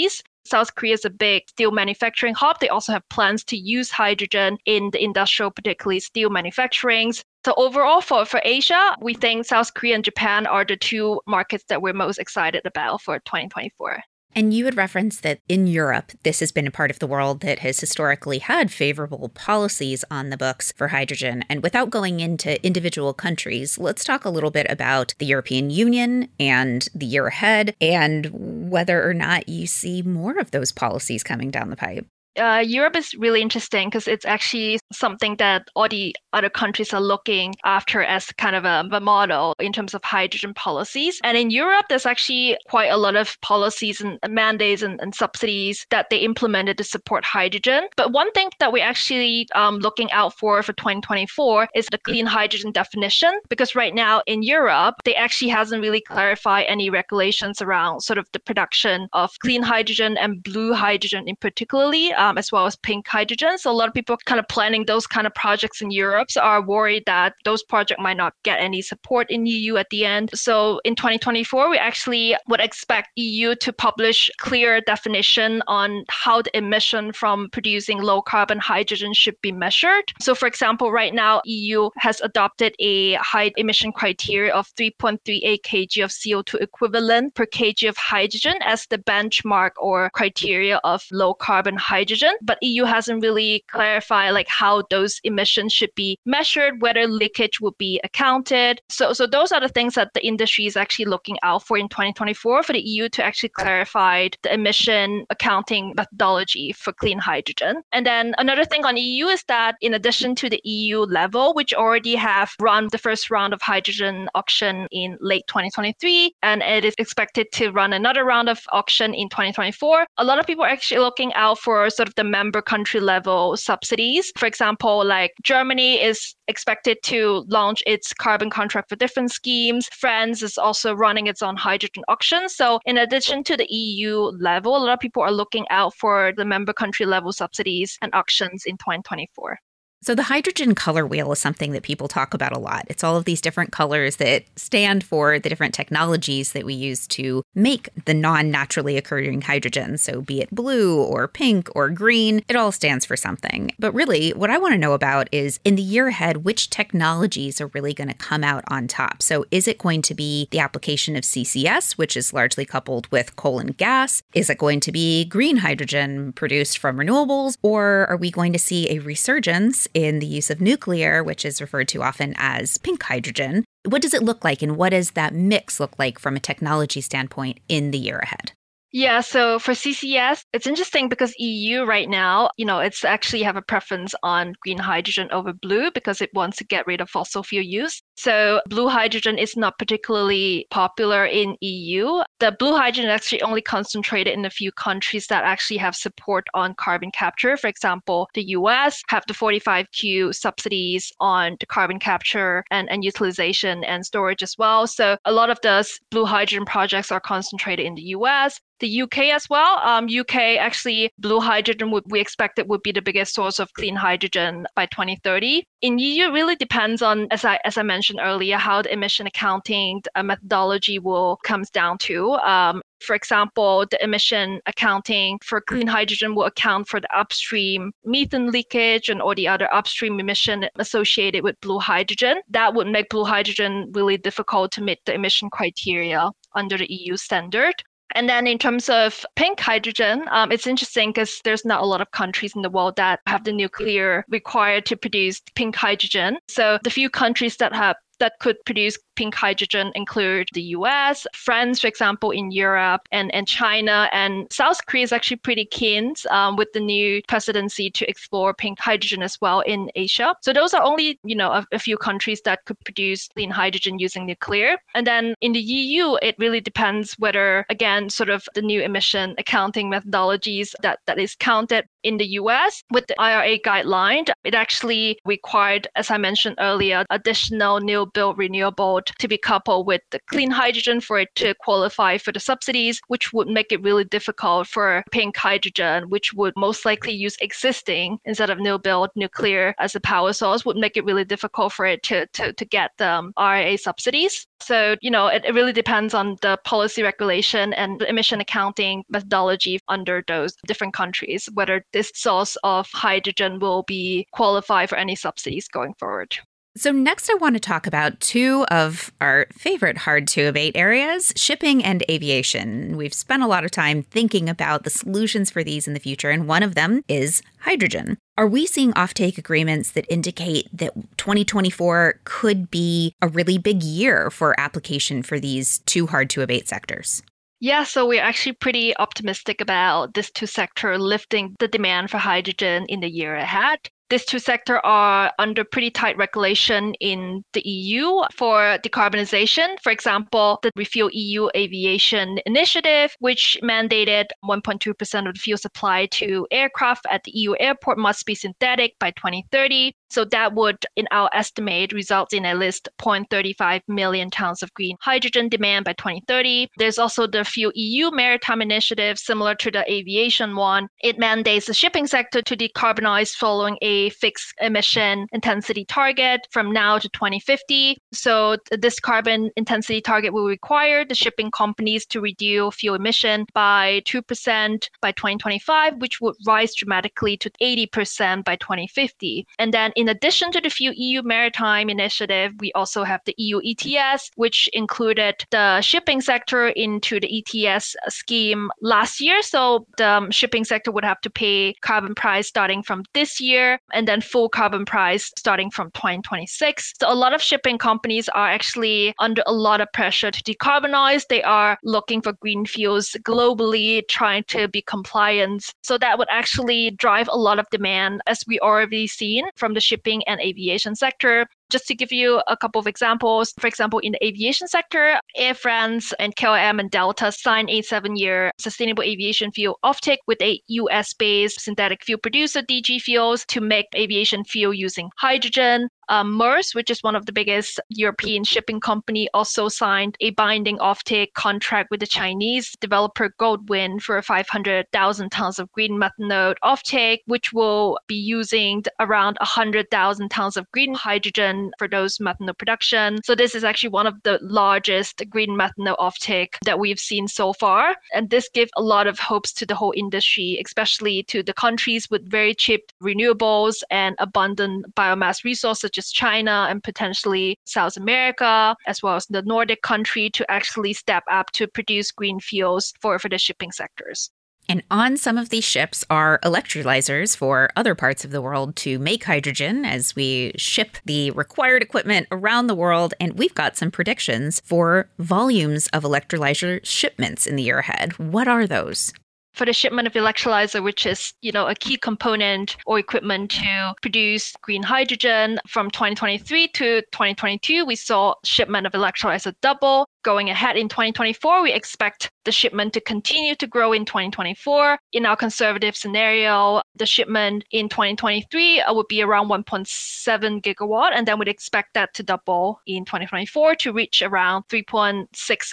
South 0.47 0.75
Korea 0.77 0.95
is 0.95 1.05
a 1.05 1.11
big 1.11 1.49
steel 1.49 1.73
manufacturing 1.73 2.35
hub. 2.35 2.61
They 2.61 2.69
also 2.69 2.93
have 2.93 3.09
plans 3.09 3.43
to 3.45 3.57
use 3.57 3.91
hydrogen 3.91 4.59
in 4.65 4.91
the 4.93 5.03
industrial, 5.03 5.51
particularly 5.51 6.01
steel 6.01 6.31
manufacturing. 6.31 7.13
So 7.45 7.55
overall, 7.57 8.01
for, 8.01 8.25
for 8.25 8.41
Asia, 8.45 8.97
we 9.01 9.15
think 9.15 9.45
South 9.45 9.75
Korea 9.75 9.97
and 9.97 10.05
Japan 10.05 10.47
are 10.47 10.65
the 10.65 10.77
two 10.77 11.21
markets 11.27 11.65
that 11.69 11.83
we're 11.83 11.93
most 11.93 12.19
excited 12.19 12.63
about 12.65 13.03
for 13.03 13.19
2024. 13.21 14.03
And 14.37 14.53
you 14.53 14.67
had 14.67 14.77
referenced 14.77 15.23
that 15.23 15.41
in 15.49 15.67
Europe, 15.67 16.13
this 16.23 16.41
has 16.41 16.53
been 16.53 16.67
a 16.67 16.71
part 16.71 16.91
of 16.91 16.99
the 16.99 17.07
world 17.07 17.41
that 17.41 17.61
has 17.61 17.81
historically 17.81 18.39
had 18.39 18.71
favorable 18.71 19.31
policies 19.31 20.05
on 20.11 20.29
the 20.29 20.37
books 20.37 20.73
for 20.73 20.89
hydrogen. 20.89 21.43
And 21.49 21.63
without 21.63 21.89
going 21.89 22.21
into 22.21 22.63
individual 22.65 23.15
countries, 23.15 23.79
let's 23.79 24.05
talk 24.05 24.27
a 24.27 24.31
little 24.31 24.51
bit 24.51 24.67
about 24.69 25.15
the 25.17 25.25
European 25.25 25.71
Union 25.71 26.29
and 26.39 26.87
the 26.95 27.07
year 27.07 27.29
ahead 27.29 27.75
and 27.81 28.71
whether 28.71 29.09
or 29.09 29.15
not 29.15 29.49
you 29.49 29.67
see 29.67 30.03
more 30.03 30.39
of 30.39 30.51
those 30.51 30.71
policies 30.71 31.23
coming 31.25 31.51
down 31.51 31.71
the 31.71 31.77
pipe 31.77 32.07
uh, 32.39 32.63
Europe 32.67 32.97
is 32.97 33.15
really 33.15 33.43
interesting 33.43 33.89
because 33.89 34.09
it's 34.09 34.25
actually 34.25 34.79
something 34.93 35.37
that 35.37 35.69
all 35.75 35.89
the 35.89 36.15
other 36.33 36.51
countries 36.51 36.93
are 36.93 37.01
looking 37.01 37.55
after 37.65 38.03
as 38.03 38.27
kind 38.33 38.55
of 38.55 38.65
a, 38.65 38.85
a, 38.93 39.01
model 39.01 39.55
in 39.59 39.73
terms 39.73 39.95
of 39.95 40.03
hydrogen 40.03 40.53
policies. 40.55 41.21
And 41.25 41.37
in 41.37 41.51
Europe, 41.51 41.87
there's 41.89 42.07
actually 42.07 42.59
quite 42.69 42.89
a 42.89 42.97
lot 42.97 43.17
of 43.17 43.37
policies 43.41 44.01
and 44.01 44.19
mandates 44.29 44.83
and, 44.83 45.01
and 45.01 45.15
subsidies 45.15 45.87
that 45.91 46.11
they 46.11 46.19
implemented 46.19 46.77
to 46.79 46.85
support 46.85 47.25
hydrogen. 47.25 47.89
But 47.97 48.13
one 48.13 48.31
thing 48.33 48.51
that 48.59 48.73
we're 48.73 48.85
actually 48.85 49.49
um, 49.55 49.79
looking 49.79 50.11
out 50.13 50.35
for 50.37 50.63
for 50.63 50.73
2024 50.73 51.69
is 51.75 51.87
the 51.91 51.99
clean 51.99 52.27
hydrogen 52.27 52.73
definition, 52.73 53.39
because 53.49 53.75
right 53.75 53.95
now 53.95 54.23
in 54.27 54.43
Europe, 54.43 54.97
they 55.05 55.15
actually 55.15 55.49
hasn't 55.49 55.83
really 55.83 56.01
clarified 56.01 56.67
any 56.69 56.91
regulations 56.91 57.63
around 57.63 58.01
sort 58.01 58.19
of 58.19 58.27
the 58.33 58.41
production 58.41 59.09
of 59.13 59.31
clean 59.41 59.63
hydrogen 59.63 60.17
and 60.19 60.43
blue 60.43 60.75
hydrogen 60.75 61.25
in 61.27 61.37
particularly. 61.37 62.13
Um, 62.27 62.39
as 62.39 62.51
well 62.51 62.67
as 62.67 62.77
pink 62.77 63.07
hydrogen. 63.07 63.59
So 63.59 63.71
a 63.71 63.73
lot 63.81 63.89
of 63.89 63.95
people 63.95 64.17
kind 64.25 64.41
of 64.41 64.49
planning 64.49 64.85
those 64.87 65.07
kind 65.07 65.27
of 65.27 65.35
projects 65.35 65.81
in 65.81 65.91
Europe 65.91 66.29
are 66.41 66.61
worried 66.61 67.05
that 67.07 67.35
those 67.45 67.63
projects 67.63 68.03
might 68.03 68.17
not 68.17 68.35
get 68.43 68.59
any 68.61 68.83
support 68.83 69.31
in 69.31 69.47
EU 69.47 69.77
at 69.77 69.89
the 69.91 70.05
end. 70.05 70.31
So 70.35 70.81
in 70.85 70.97
2024, 70.97 71.71
we 71.71 71.79
actually 71.79 72.37
would 72.49 72.61
expect 72.61 73.11
EU 73.17 73.55
to 73.57 73.73
publish 73.73 74.31
clear 74.39 74.81
definition 74.81 75.63
on 75.69 76.05
how 76.09 76.43
the 76.43 76.57
emission 76.57 77.13
from 77.13 77.49
producing 77.51 78.03
low 78.03 78.21
carbon 78.23 78.59
hydrogen 78.59 79.15
should 79.15 79.41
be 79.41 79.53
measured. 79.53 80.05
So 80.21 80.35
for 80.35 80.47
example, 80.47 80.91
right 80.91 81.15
now 81.15 81.43
EU 81.45 81.91
has 81.99 82.21
adopted 82.23 82.75
a 82.81 83.15
high 83.15 83.53
emission 83.57 83.93
criteria 83.93 84.53
of 84.53 84.67
3.38 84.75 85.61
kg 85.63 86.05
of 86.05 86.11
CO2 86.11 86.61
equivalent 86.61 87.35
per 87.35 87.47
kg 87.47 87.89
of 87.89 87.97
hydrogen 87.97 88.57
as 88.63 88.87
the 88.87 88.99
benchmark 88.99 89.71
or 89.79 90.11
criteria 90.11 90.79
of 90.83 91.05
low 91.13 91.33
carbon 91.35 91.77
hydrogen 91.77 92.16
hydrogen, 92.17 92.39
but 92.43 92.59
EU 92.63 92.85
hasn't 92.85 93.23
really 93.23 93.65
clarified 93.71 94.33
like 94.33 94.49
how 94.49 94.83
those 94.91 95.21
emissions 95.25 95.73
should 95.73 95.95
be 95.95 96.19
measured, 96.25 96.81
whether 96.81 97.07
leakage 97.07 97.61
will 97.61 97.75
be 97.79 98.01
accounted. 98.05 98.81
So, 98.89 99.13
so 99.13 99.27
those 99.27 99.53
are 99.53 99.61
the 99.61 99.69
things 99.69 99.95
that 99.95 100.13
the 100.15 100.27
industry 100.27 100.67
is 100.67 100.77
actually 100.77 101.07
looking 101.07 101.37
out 101.43 101.65
for 101.67 101.79
in 101.79 101.89
2024 101.89 102.63
for 102.63 102.73
the 102.73 102.81
EU 102.81 103.09
to 103.11 103.25
actually 103.25 103.51
clarify 103.51 104.29
the 104.43 104.53
emission 104.53 105.27
accounting 105.31 105.95
methodology 105.97 106.73
for 106.73 106.93
clean 106.93 107.19
hydrogen. 107.19 107.83
And 107.93 108.07
then 108.07 108.35
another 108.39 108.65
thing 108.65 108.85
on 108.85 108.97
EU 108.97 109.27
is 109.27 109.45
that 109.49 109.77
in 109.81 109.95
addition 109.95 110.35
to 110.37 110.49
the 110.49 110.61
EU 110.65 111.01
level, 111.01 111.55
which 111.55 111.75
already 111.75 112.15
have 112.15 112.51
run 112.61 112.89
the 112.93 112.99
first 112.99 113.31
round 113.31 113.53
of 113.53 113.61
hydrogen 113.63 114.29
auction 114.35 114.87
in 114.91 115.19
late 115.21 115.45
2023, 115.49 116.35
and 116.43 116.63
it 116.63 116.85
is 116.85 116.95
expected 116.99 117.47
to 117.53 117.71
run 117.71 117.93
another 117.93 118.25
round 118.25 118.49
of 118.49 118.61
auction 118.73 119.15
in 119.15 119.29
2024, 119.29 120.07
a 120.19 120.25
lot 120.25 120.39
of 120.39 120.47
people 120.47 120.65
are 120.65 120.69
actually 120.69 121.01
looking 121.01 121.33
out 121.35 121.59
for 121.59 121.91
sort 122.07 122.11
of 122.11 122.15
the 122.15 122.31
member 122.31 122.63
country 122.63 123.01
level 123.01 123.57
subsidies. 123.57 124.33
For 124.39 124.47
example, 124.47 125.05
like 125.05 125.33
Germany 125.43 126.01
is 126.01 126.37
expected 126.47 126.99
to 127.05 127.45
launch 127.49 127.83
its 127.87 128.13
carbon 128.13 128.49
contract 128.51 128.89
for 128.89 128.97
different 128.97 129.33
schemes. 129.33 129.89
France 129.93 130.43
is 130.43 130.57
also 130.57 130.95
running 130.95 131.27
its 131.27 131.43
own 131.43 131.57
hydrogen 131.57 132.05
auction. 132.07 132.49
So, 132.49 132.79
in 132.85 132.99
addition 132.99 133.43
to 133.45 133.57
the 133.57 133.67
EU 133.69 134.31
level, 134.39 134.77
a 134.77 134.79
lot 134.79 134.93
of 134.93 135.01
people 135.01 135.23
are 135.23 135.33
looking 135.33 135.67
out 135.71 135.95
for 135.95 136.33
the 136.37 136.45
member 136.45 136.73
country 136.73 137.07
level 137.07 137.33
subsidies 137.33 137.99
and 138.01 138.15
auctions 138.15 138.65
in 138.67 138.77
2024. 138.77 139.59
So, 140.07 140.15
the 140.15 140.23
hydrogen 140.23 140.77
color 140.77 141.05
wheel 141.05 141.33
is 141.33 141.41
something 141.41 141.73
that 141.73 141.83
people 141.83 142.07
talk 142.07 142.33
about 142.33 142.53
a 142.53 142.61
lot. 142.61 142.85
It's 142.87 143.03
all 143.03 143.17
of 143.17 143.25
these 143.25 143.41
different 143.41 143.73
colors 143.73 144.17
that 144.17 144.45
stand 144.55 145.03
for 145.03 145.41
the 145.41 145.49
different 145.49 145.75
technologies 145.75 146.53
that 146.53 146.65
we 146.65 146.75
use 146.75 147.09
to 147.09 147.43
make 147.57 147.89
the 148.05 148.15
non 148.15 148.49
naturally 148.49 148.97
occurring 148.97 149.41
hydrogen. 149.41 149.99
So, 149.99 150.21
be 150.21 150.41
it 150.41 150.55
blue 150.55 151.03
or 151.03 151.27
pink 151.27 151.69
or 151.75 151.91
green, 151.91 152.41
it 152.49 152.55
all 152.55 152.71
stands 152.71 153.05
for 153.05 153.17
something. 153.17 153.73
But 153.81 153.95
really, 153.95 154.31
what 154.31 154.49
I 154.49 154.59
want 154.59 154.75
to 154.75 154.79
know 154.79 154.93
about 154.93 155.29
is 155.33 155.59
in 155.65 155.75
the 155.75 155.83
year 155.83 156.07
ahead, 156.07 156.45
which 156.45 156.71
technologies 156.71 157.61
are 157.61 157.73
really 157.75 157.93
going 157.93 158.07
to 158.07 158.15
come 158.15 158.45
out 158.45 158.63
on 158.69 158.87
top? 158.87 159.25
So, 159.25 159.45
is 159.51 159.67
it 159.67 159.77
going 159.77 160.03
to 160.03 160.15
be 160.15 160.47
the 160.53 160.61
application 160.61 161.17
of 161.17 161.25
CCS, 161.25 161.95
which 161.99 162.17
is 162.17 162.33
largely 162.33 162.65
coupled 162.65 163.09
with 163.11 163.35
coal 163.35 163.59
and 163.59 163.77
gas? 163.77 164.23
Is 164.35 164.51
it 164.51 164.59
going 164.59 164.79
to 164.79 164.93
be 164.93 165.25
green 165.25 165.57
hydrogen 165.57 166.33
produced 166.33 166.79
from 166.79 166.97
renewables? 166.97 167.57
Or 167.63 168.07
are 168.09 168.17
we 168.17 168.31
going 168.31 168.53
to 168.53 168.59
see 168.61 168.89
a 168.91 169.01
resurgence? 169.01 169.89
In 169.97 170.19
the 170.19 170.27
use 170.27 170.51
of 170.51 170.61
nuclear, 170.61 171.25
which 171.25 171.43
is 171.43 171.63
referred 171.63 171.89
to 171.89 172.03
often 172.03 172.35
as 172.37 172.77
pink 172.77 173.03
hydrogen. 173.03 173.65
What 173.87 174.03
does 174.03 174.13
it 174.13 174.23
look 174.23 174.45
like, 174.45 174.61
and 174.61 174.77
what 174.77 174.91
does 174.91 175.13
that 175.13 175.33
mix 175.33 175.81
look 175.81 175.99
like 175.99 176.19
from 176.19 176.37
a 176.37 176.41
technology 176.41 177.01
standpoint 177.01 177.61
in 177.67 177.93
the 177.93 177.99
year 177.99 178.19
ahead? 178.19 178.53
Yeah, 178.93 179.21
so 179.21 179.59
for 179.59 179.73
CCS, 179.73 180.43
it's 180.55 180.67
interesting 180.67 181.09
because 181.09 181.35
EU 181.39 181.85
right 181.85 182.09
now, 182.09 182.51
you 182.57 182.65
know, 182.65 182.79
it's 182.79 183.05
actually 183.05 183.43
have 183.43 183.57
a 183.57 183.61
preference 183.61 184.15
on 184.23 184.55
green 184.63 184.79
hydrogen 184.79 185.29
over 185.33 185.53
blue 185.53 185.91
because 185.91 186.23
it 186.23 186.31
wants 186.33 186.57
to 186.59 186.65
get 186.65 186.87
rid 186.87 187.01
of 187.03 187.11
fossil 187.11 187.43
fuel 187.43 187.65
use. 187.65 188.01
So 188.17 188.63
blue 188.71 188.89
hydrogen 188.89 189.39
is 189.39 189.57
not 189.57 189.79
particularly 189.79 190.67
popular 190.71 191.27
in 191.27 191.57
EU. 191.61 192.23
The 192.39 192.57
blue 192.59 192.75
hydrogen 192.75 193.11
is 193.11 193.15
actually 193.15 193.43
only 193.43 193.61
concentrated 193.61 194.33
in 194.33 194.47
a 194.47 194.51
few 194.51 194.73
countries 194.73 195.27
that 195.27 195.45
actually 195.45 195.77
have 195.79 195.95
support 195.95 196.47
on 196.55 196.75
carbon 196.75 197.11
capture. 197.11 197.57
For 197.59 197.67
example, 197.67 198.29
the 198.35 198.45
US 198.51 199.03
have 199.09 199.25
the 199.27 199.35
45Q 199.35 200.35
subsidies 200.35 201.13
on 201.21 201.57
the 201.61 201.67
carbon 201.67 201.99
capture 201.99 202.65
and, 202.71 202.89
and 202.91 203.05
utilization 203.05 203.85
and 203.85 204.07
storage 204.07 204.43
as 204.43 204.55
well. 204.57 204.87
So 204.87 205.19
a 205.27 205.33
lot 205.33 205.51
of 205.51 205.61
those 205.63 205.99
blue 206.11 206.25
hydrogen 206.25 206.65
projects 206.65 207.13
are 207.13 207.21
concentrated 207.21 207.85
in 207.85 207.95
the 207.95 208.15
US. 208.17 208.59
The 208.81 209.03
UK 209.03 209.19
as 209.35 209.49
well. 209.49 209.79
Um, 209.79 210.07
UK 210.07 210.59
actually 210.59 211.11
blue 211.19 211.41
hydrogen 211.41 211.91
would 211.91 212.05
we 212.07 212.21
expect 212.21 212.59
it 212.59 212.69
would 212.69 212.83
be 212.83 212.93
the 212.93 213.03
biggest 213.03 213.35
source 213.35 213.59
of 213.59 213.73
clean 213.75 213.97
hydrogen 213.97 214.67
by 214.75 214.87
2030. 214.87 215.65
In 215.83 215.99
EU, 215.99 216.27
it 216.27 216.33
really 216.33 216.57
depends 216.57 217.03
on 217.03 217.29
as 217.31 217.45
I 217.45 217.59
as 217.65 217.79
I 217.79 217.83
mentioned 217.83 218.21
earlier 218.23 218.57
how 218.57 218.83
the 218.83 218.93
emission 218.93 219.27
accounting 219.27 220.03
uh, 220.15 220.23
methodology 220.23 220.99
will 220.99 221.39
comes 221.45 221.71
down 221.71 221.99
to. 221.99 222.33
Um, 222.35 222.83
for 223.01 223.15
example, 223.15 223.85
the 223.91 224.03
emission 224.03 224.61
accounting 224.67 225.39
for 225.45 225.61
clean 225.61 225.87
hydrogen 225.87 226.35
will 226.35 226.45
account 226.45 226.89
for 226.89 227.01
the 227.01 227.17
upstream 227.17 227.93
methane 228.05 228.51
leakage 228.51 229.09
and 229.09 229.21
all 229.21 229.35
the 229.35 229.49
other 229.49 229.73
upstream 229.73 230.19
emission 230.19 230.69
associated 230.79 231.45
with 231.45 231.61
blue 231.61 231.79
hydrogen. 231.79 232.41
That 232.49 232.75
would 232.75 232.87
make 232.87 233.11
blue 233.11 233.25
hydrogen 233.25 233.91
really 233.93 234.17
difficult 234.17 234.73
to 234.73 234.83
meet 234.83 234.99
the 235.05 235.15
emission 235.15 235.51
criteria 235.51 236.31
under 236.55 236.79
the 236.79 236.91
EU 236.91 237.17
standard. 237.17 237.75
And 238.15 238.29
then 238.29 238.47
in 238.47 238.59
terms 238.59 238.89
of 238.89 239.27
pink 239.35 239.61
hydrogen, 239.61 240.27
um, 240.31 240.53
it's 240.53 240.67
interesting 240.67 241.11
because 241.11 241.41
there's 241.45 241.65
not 241.65 241.83
a 241.83 241.87
lot 241.87 242.01
of 242.01 242.11
countries 242.13 242.55
in 242.55 242.63
the 242.63 242.71
world 242.71 242.97
that 242.97 243.21
have 243.27 243.45
the 243.45 243.53
nuclear 243.53 244.25
required 244.29 244.87
to 244.87 244.97
produce 244.97 245.43
pink 245.55 245.75
hydrogen. 245.77 246.39
So 246.49 246.79
the 246.83 246.91
few 246.91 247.11
countries 247.11 247.57
that 247.59 247.75
have 247.75 247.97
that 248.19 248.35
could 248.41 248.57
produce 248.65 248.99
pink 249.17 249.35
hydrogen 249.35 249.91
include 249.95 250.49
the 250.53 250.63
US, 250.77 251.27
France, 251.35 251.81
for 251.81 251.87
example, 251.89 252.31
in 252.31 252.51
Europe, 252.51 253.03
and, 253.11 253.35
and 253.35 253.49
China. 253.49 254.09
And 254.13 254.47
South 254.53 254.85
Korea 254.87 255.05
is 255.05 255.13
actually 255.13 255.39
pretty 255.39 255.65
keen 255.65 256.15
um, 256.31 256.57
with 256.57 256.73
the 256.73 256.81
new 256.81 257.23
presidency 257.27 257.91
to 257.91 258.09
explore 258.09 258.55
pink 258.55 258.79
hydrogen 258.79 259.23
as 259.23 259.41
well 259.41 259.61
in 259.61 259.91
Asia. 259.95 260.35
So 260.43 260.53
those 260.53 260.75
are 260.75 260.83
only, 260.83 261.19
you 261.25 261.35
know, 261.35 261.51
a, 261.51 261.67
a 261.73 261.79
few 261.79 261.97
countries 261.97 262.41
that 262.43 262.65
could 262.67 262.79
produce 262.85 263.29
clean 263.29 263.51
hydrogen 263.51 263.99
using 263.99 264.27
nuclear. 264.27 264.77
And 264.95 265.07
then 265.07 265.35
in 265.41 265.53
the 265.53 265.61
EU, 265.61 266.17
it 266.23 266.37
really 266.39 266.61
depends 266.61 267.15
whether, 267.15 267.65
again, 267.71 268.11
sort 268.11 268.31
of 268.31 268.47
the 268.55 268.63
new 268.63 268.83
emission 268.83 269.35
accounting 269.39 269.91
methodologies 269.91 270.75
that, 270.83 271.01
that 271.07 271.19
is 271.19 271.35
counted 271.35 271.87
in 272.07 272.19
the 272.19 272.29
US 272.41 272.83
with 272.91 273.07
the 273.09 273.21
IRA 273.21 273.59
guideline. 273.59 274.31
It 274.45 274.55
actually 274.55 275.19
required, 275.25 275.89
as 275.97 276.11
I 276.11 276.19
mentioned 276.19 276.57
earlier, 276.61 277.05
additional 277.11 277.81
new 277.81 278.07
build 278.15 278.39
renewable 278.39 279.01
to 279.19 279.29
be 279.29 279.37
coupled 279.37 279.87
with 279.87 280.03
the 280.13 280.21
clean 280.31 280.51
hydrogen 280.51 281.01
for 281.01 281.19
it 281.19 281.29
to 281.37 281.55
qualify 281.61 282.17
for 282.19 282.33
the 282.33 282.41
subsidies, 282.41 283.01
which 283.09 283.33
would 283.33 283.49
make 283.49 283.73
it 283.73 283.83
really 283.83 284.05
difficult 284.05 284.69
for 284.69 285.03
pink 285.11 285.37
hydrogen, 285.37 286.09
which 286.09 286.33
would 286.35 286.55
most 286.57 286.85
likely 286.85 287.13
use 287.13 287.37
existing 287.41 288.19
instead 288.25 288.51
of 288.51 288.59
new 288.59 288.79
build 288.79 289.11
nuclear 289.17 289.75
as 289.79 289.95
a 289.97 290.01
power 290.01 290.33
source, 290.33 290.65
would 290.65 290.77
make 290.77 290.97
it 290.97 291.05
really 291.05 291.25
difficult 291.25 291.73
for 291.73 291.87
it 291.87 292.03
to, 292.05 292.27
to, 292.29 292.53
to 292.53 292.65
get 292.65 292.93
the 292.99 293.11
um, 293.17 293.33
IRA 293.37 293.77
subsidies. 293.79 294.47
So, 294.61 294.97
you 295.01 295.11
know, 295.11 295.27
it, 295.27 295.45
it 295.45 295.55
really 295.55 295.73
depends 295.73 296.15
on 296.15 296.37
the 296.43 296.59
policy 296.65 297.03
regulation 297.03 297.73
and 297.73 298.01
the 298.01 298.09
emission 298.09 298.41
accounting 298.41 299.05
methodology 299.09 299.81
under 299.89 300.23
those 300.27 300.55
different 300.67 300.95
countries, 300.95 301.49
whether 301.55 301.85
this 301.97 302.13
source 302.15 302.59
of 302.63 302.87
hydrogen 302.93 303.59
will 303.59 303.83
be 303.85 304.27
qualified 304.33 304.91
for 304.91 304.97
any 304.97 305.17
subsidies 305.17 305.67
going 305.67 305.95
forward. 305.99 306.37
So, 306.77 306.93
next, 306.93 307.31
I 307.31 307.35
want 307.37 307.55
to 307.55 307.61
talk 307.61 307.87
about 307.87 308.21
two 308.21 308.67
of 308.71 309.11
our 309.19 309.47
favorite 309.53 309.97
hard 309.97 310.29
to 310.29 310.43
abate 310.43 310.77
areas 310.77 311.33
shipping 311.37 311.83
and 311.83 312.05
aviation. 312.11 312.99
We've 312.99 313.15
spent 313.15 313.43
a 313.43 313.47
lot 313.47 313.65
of 313.65 313.71
time 313.71 314.03
thinking 314.03 314.51
about 314.51 314.85
the 314.85 314.91
solutions 314.91 315.51
for 315.51 315.65
these 315.65 315.89
in 315.89 315.95
the 315.95 316.01
future, 316.01 316.29
and 316.29 316.47
one 316.47 316.63
of 316.63 316.75
them 316.75 317.03
is 317.09 317.41
hydrogen. 317.61 318.19
Are 318.37 318.47
we 318.47 318.67
seeing 318.67 318.93
offtake 318.93 319.39
agreements 319.39 319.93
that 319.93 320.05
indicate 320.11 320.69
that 320.75 320.93
2024 321.17 322.21
could 322.25 322.71
be 322.71 323.15
a 323.23 323.29
really 323.29 323.57
big 323.57 323.83
year 323.83 324.31
for 324.31 324.55
application 324.61 325.23
for 325.23 325.41
these 325.41 325.79
two 325.87 326.07
hard 326.07 326.29
to 326.29 326.43
abate 326.43 326.69
sectors? 326.69 327.23
Yeah, 327.67 327.83
so 327.83 328.07
we're 328.07 328.23
actually 328.23 328.53
pretty 328.53 328.97
optimistic 328.97 329.61
about 329.61 330.15
this 330.15 330.31
two 330.31 330.47
sector 330.47 330.97
lifting 330.99 331.57
the 331.59 331.67
demand 331.67 332.13
for 332.13 332.19
hydrogen 332.19 332.87
in 332.89 333.01
the 333.01 333.11
year 333.11 333.35
ahead 333.35 333.91
these 334.09 334.25
two 334.25 334.39
sectors 334.39 334.79
are 334.85 335.33
under 335.39 335.65
pretty 335.65 335.91
tight 335.91 336.17
regulation 336.17 336.95
in 337.01 337.43
the 337.53 337.69
EU 337.69 338.23
for 338.33 338.79
decarbonization. 338.79 339.77
For 339.83 339.91
example, 339.91 340.61
the 340.63 340.71
Refuel 340.77 341.11
EU 341.13 341.49
Aviation 341.57 342.39
Initiative, 342.47 343.17
which 343.19 343.59
mandated 343.63 344.27
1.2% 344.45 345.29
of 345.29 345.35
the 345.35 345.41
fuel 345.41 345.59
supply 345.59 346.07
to 346.13 346.47
aircraft 346.53 347.07
at 347.11 347.25
the 347.25 347.33
EU 347.33 347.55
airport 347.59 347.99
must 347.99 348.27
be 348.27 348.35
synthetic 348.35 348.97
by 349.01 349.11
2030. 349.13 349.93
So 350.09 350.25
that 350.27 350.55
would, 350.55 350.85
in 350.97 351.07
our 351.11 351.29
estimate, 351.35 351.93
result 351.93 352.33
in 352.33 352.45
at 352.47 352.59
least 352.59 352.89
0.35 352.99 353.81
million 353.89 354.31
tons 354.31 354.63
of 354.63 354.73
green 354.75 354.97
hydrogen 355.01 355.49
demand 355.49 355.85
by 355.85 355.93
2030. 355.95 356.69
There's 356.79 356.99
also 356.99 357.27
the 357.27 357.39
FuelEU 357.39 358.13
Maritime 358.13 358.63
initiatives 358.63 359.25
similar 359.25 359.55
to 359.57 359.71
the 359.71 359.91
aviation 359.93 360.57
one. 360.57 360.89
It 361.03 361.19
mandates 361.19 361.67
the 361.67 361.75
shipping 361.75 362.07
sector 362.07 362.43
to 362.43 362.57
decarbonize 362.57 363.33
following 363.33 363.77
a 363.83 364.11
fixed 364.11 364.55
emission 364.61 365.27
intensity 365.33 365.85
target 365.85 366.47
from 366.51 366.73
now 366.73 366.99
to 366.99 367.09
2050. 367.11 367.99
So 368.13 368.57
this 368.71 369.01
carbon 369.01 369.51
intensity 369.57 370.01
target 370.01 370.33
will 370.33 370.47
require 370.47 371.05
the 371.05 371.15
shipping 371.15 371.51
companies 371.51 372.07
to 372.07 372.21
reduce 372.21 372.77
fuel 372.77 372.95
emission 372.95 373.47
by 373.55 374.03
2% 374.07 374.89
by 375.01 375.13
2025, 375.13 375.97
which 375.99 376.21
would 376.21 376.37
rise 376.47 376.75
dramatically 376.75 377.37
to 377.39 377.51
80% 377.63 378.45
by 378.45 378.57
2050. 378.57 379.47
And 379.59 379.73
then 379.73 379.93
in 379.97 380.11
addition 380.11 380.53
to 380.53 380.61
the 380.61 380.69
FuelEU 380.69 381.25
Maritime 381.25 381.89
Initiative, 381.89 382.53
we 382.61 382.71
also 382.73 383.03
have 383.03 383.23
the 383.25 383.35
EU 383.39 383.61
ETS, 383.65 384.31
which 384.37 384.69
included 384.75 385.35
the 385.51 385.81
shipping 385.81 386.21
sector 386.21 386.69
into 386.69 387.19
the 387.19 387.43
ETS 387.67 387.97
scheme 388.09 388.71
last 388.83 389.23
year. 389.23 389.41
So 389.41 389.87
the 389.97 390.09
um, 390.09 390.31
shipping 390.31 390.65
sector 390.65 390.93
would 390.93 391.05
have 391.05 391.21
to 391.23 391.31
pay 391.31 391.75
carbon 391.81 392.15
price 392.15 392.47
starting 392.47 392.83
from 392.83 393.05
this 393.15 393.41
year 393.41 393.79
and 393.95 394.07
then 394.07 394.21
full 394.21 394.51
carbon 394.51 394.85
price 394.85 395.33
starting 395.37 395.71
from 395.71 395.91
2026. 395.93 396.93
So 397.01 397.11
a 397.11 397.15
lot 397.15 397.35
of 397.35 397.41
shipping 397.41 397.79
companies 397.79 398.29
are 398.29 398.49
actually 398.49 399.15
under 399.19 399.43
a 399.47 399.53
lot 399.53 399.81
of 399.81 399.91
pressure 399.95 400.31
to 400.31 400.43
decarbonize. 400.43 401.25
They 401.29 401.43
are 401.43 401.79
looking 401.83 402.21
for 402.21 402.35
green 402.35 402.67
fuels 402.67 403.17
globally, 403.25 404.07
trying 404.09 404.45
to 404.49 404.69
be 404.69 404.83
compliant. 404.83 405.73
So 405.83 405.97
that 405.99 406.19
would 406.19 406.29
actually 406.31 406.91
drive 406.91 407.29
a 407.33 407.39
lot 407.39 407.59
of 407.59 407.67
demand, 407.71 408.21
as 408.27 408.45
we 408.47 408.61
already 408.61 409.07
seen 409.07 409.47
from 409.57 409.73
the 409.73 409.86
shipping 409.87 410.23
and 410.27 410.41
aviation 410.41 410.95
sector. 410.95 411.47
Just 411.69 411.87
to 411.89 411.97
give 411.97 412.13
you 412.13 412.43
a 412.47 412.57
couple 412.57 412.79
of 412.79 412.87
examples, 412.87 413.53
for 413.59 413.67
example, 413.67 413.99
in 413.99 414.13
the 414.13 414.25
aviation 414.25 414.69
sector, 414.69 415.19
Air 415.37 415.55
France 415.55 416.13
and 416.21 416.37
KLM 416.37 416.79
and 416.79 416.91
Delta 416.91 417.33
signed 417.33 417.71
a 417.71 417.83
seven 417.83 418.15
year 418.15 418.53
sustainable 418.59 419.03
aviation 419.03 419.51
fuel 419.51 419.79
offtake 419.85 420.19
with 420.29 420.41
a 420.41 420.61
US 420.69 421.13
based 421.13 421.61
synthetic 421.61 422.05
fuel 422.05 422.21
producer, 422.21 422.63
DG 422.63 423.01
Fuels, 423.01 423.45
to 423.47 423.61
make 423.61 423.87
aviation 423.97 424.45
fuel 424.45 424.73
using 424.73 425.11
hydrogen. 425.17 425.89
Um, 426.09 426.39
Maersk, 426.39 426.77
which 426.77 426.89
is 426.89 427.03
one 427.03 427.17
of 427.17 427.27
the 427.27 427.33
biggest 427.33 427.81
European 427.89 428.45
shipping 428.45 428.79
company, 428.79 429.29
also 429.35 429.69
signed 429.69 430.17
a 430.21 430.31
binding 430.31 430.79
offtake 430.79 431.33
contract 431.35 431.91
with 431.91 431.99
the 431.99 432.07
Chinese 432.07 432.77
developer 432.81 433.35
Goldwind 433.41 434.03
for 434.03 434.23
500,000 434.23 435.31
tons 435.31 435.59
of 435.59 435.73
green 435.73 436.01
methanol 436.01 436.55
offtake, 436.63 437.19
which 437.27 437.53
will 437.53 437.99
be 438.07 438.15
using 438.15 438.85
around 439.01 439.37
100,000 439.41 440.29
tons 440.29 440.57
of 440.57 440.71
green 440.71 440.95
hydrogen 440.95 441.56
for 441.79 441.89
those 441.89 442.19
methanol 442.19 442.57
production. 442.59 443.19
So 443.25 443.35
this 443.35 443.55
is 443.55 443.65
actually 443.65 443.91
one 443.91 444.07
of 444.07 444.15
the 444.23 444.39
largest 444.43 445.23
green 445.29 445.57
methanol 445.57 445.97
offtake 445.99 446.55
that 446.65 446.79
we've 446.79 446.99
seen 446.99 447.29
so 447.29 447.53
far, 447.53 447.95
and 448.15 448.31
this 448.31 448.49
gives 448.53 448.71
a 448.77 448.83
lot 448.83 449.07
of 449.07 449.19
hopes 449.19 449.53
to 449.55 449.67
the 449.67 449.75
whole 449.75 449.95
industry, 449.97 450.61
especially 450.65 451.23
to 451.25 451.43
the 451.43 451.55
countries 451.55 452.09
with 452.11 452.31
very 452.31 452.55
cheap 452.55 452.83
renewables 453.03 453.83
and 453.91 454.15
abundant 454.19 454.95
biomass 454.95 455.45
resources 455.45 455.87
such 455.87 455.99
as 455.99 456.11
China 456.11 456.67
and 456.69 456.83
potentially 456.83 457.59
South 457.65 457.97
America, 457.97 458.75
as 458.87 459.03
well 459.03 459.17
as 459.17 459.27
the 459.27 459.43
Nordic 459.43 459.83
country 459.83 460.31
to 460.31 460.51
actually 460.51 460.93
step 460.93 461.23
up 461.31 461.51
to 461.53 461.67
produce 461.67 462.11
green 462.11 462.41
fuels 462.41 462.93
for, 463.01 463.19
for 463.19 463.29
the 463.29 463.39
shipping 463.39 463.71
sectors. 463.71 464.31
And 464.69 464.83
on 464.91 465.17
some 465.17 465.39
of 465.39 465.49
these 465.49 465.65
ships 465.65 466.05
are 466.11 466.41
electrolyzers 466.43 467.37
for 467.37 467.71
other 467.77 467.95
parts 467.95 468.25
of 468.25 468.31
the 468.31 468.43
world 468.43 468.77
to 468.77 468.99
make 468.99 469.25
hydrogen 469.25 469.85
as 469.85 470.17
we 470.17 470.53
ship 470.57 470.99
the 471.05 471.31
required 471.33 471.83
equipment 471.83 472.27
around 472.31 472.67
the 472.67 472.75
world. 472.75 473.15
And 473.21 473.39
we've 473.39 473.55
got 473.55 473.77
some 473.77 473.91
predictions 473.91 474.61
for 474.61 475.09
volumes 475.19 475.87
of 475.89 476.03
electrolyzer 476.03 476.85
shipments 476.85 477.47
in 477.47 477.57
the 477.57 477.63
year 477.63 477.79
ahead. 477.79 478.19
What 478.19 478.49
are 478.49 478.67
those? 478.67 479.13
for 479.57 479.65
the 479.65 479.73
shipment 479.73 480.07
of 480.07 480.13
electrolyzer, 480.13 480.83
which 480.85 481.07
is, 481.07 481.33
you 481.41 481.51
know, 481.51 481.67
a 481.67 481.75
key 481.75 481.97
component 481.97 482.77
or 482.85 482.99
equipment 482.99 483.51
to 483.53 483.95
produce 484.03 484.53
green 484.61 484.83
hydrogen 484.83 485.59
from 485.67 485.91
2023 485.91 486.69
to 486.69 487.01
2022, 487.01 487.87
we 487.87 487.97
saw 487.97 488.35
shipment 488.45 488.87
of 488.87 488.93
electrolyzer 488.93 489.55
double 489.63 490.07
going 490.27 490.51
ahead 490.51 490.77
in 490.77 490.89
2024, 490.89 491.63
we 491.63 491.73
expect 491.73 492.33
the 492.45 492.51
shipment 492.51 492.93
to 492.93 493.01
continue 493.01 493.55
to 493.55 493.67
grow 493.67 493.93
in 493.93 494.05
2024. 494.05 494.99
In 495.13 495.25
our 495.25 495.37
conservative 495.37 495.97
scenario, 495.97 496.83
the 496.97 497.07
shipment 497.07 497.65
in 497.71 497.89
2023 497.89 498.81
uh, 498.81 498.93
would 498.93 499.07
be 499.09 499.23
around 499.23 499.49
1.7 499.49 500.63
gigawatt, 500.63 501.13
and 501.15 501.29
then 501.29 501.39
we'd 501.39 501.47
expect 501.47 501.95
that 501.95 502.13
to 502.15 502.25
double 502.25 502.81
in 502.89 503.05
2024 503.05 503.77
to 503.77 503.93
reach 503.93 504.21
around 504.21 504.65
3.6 504.67 505.29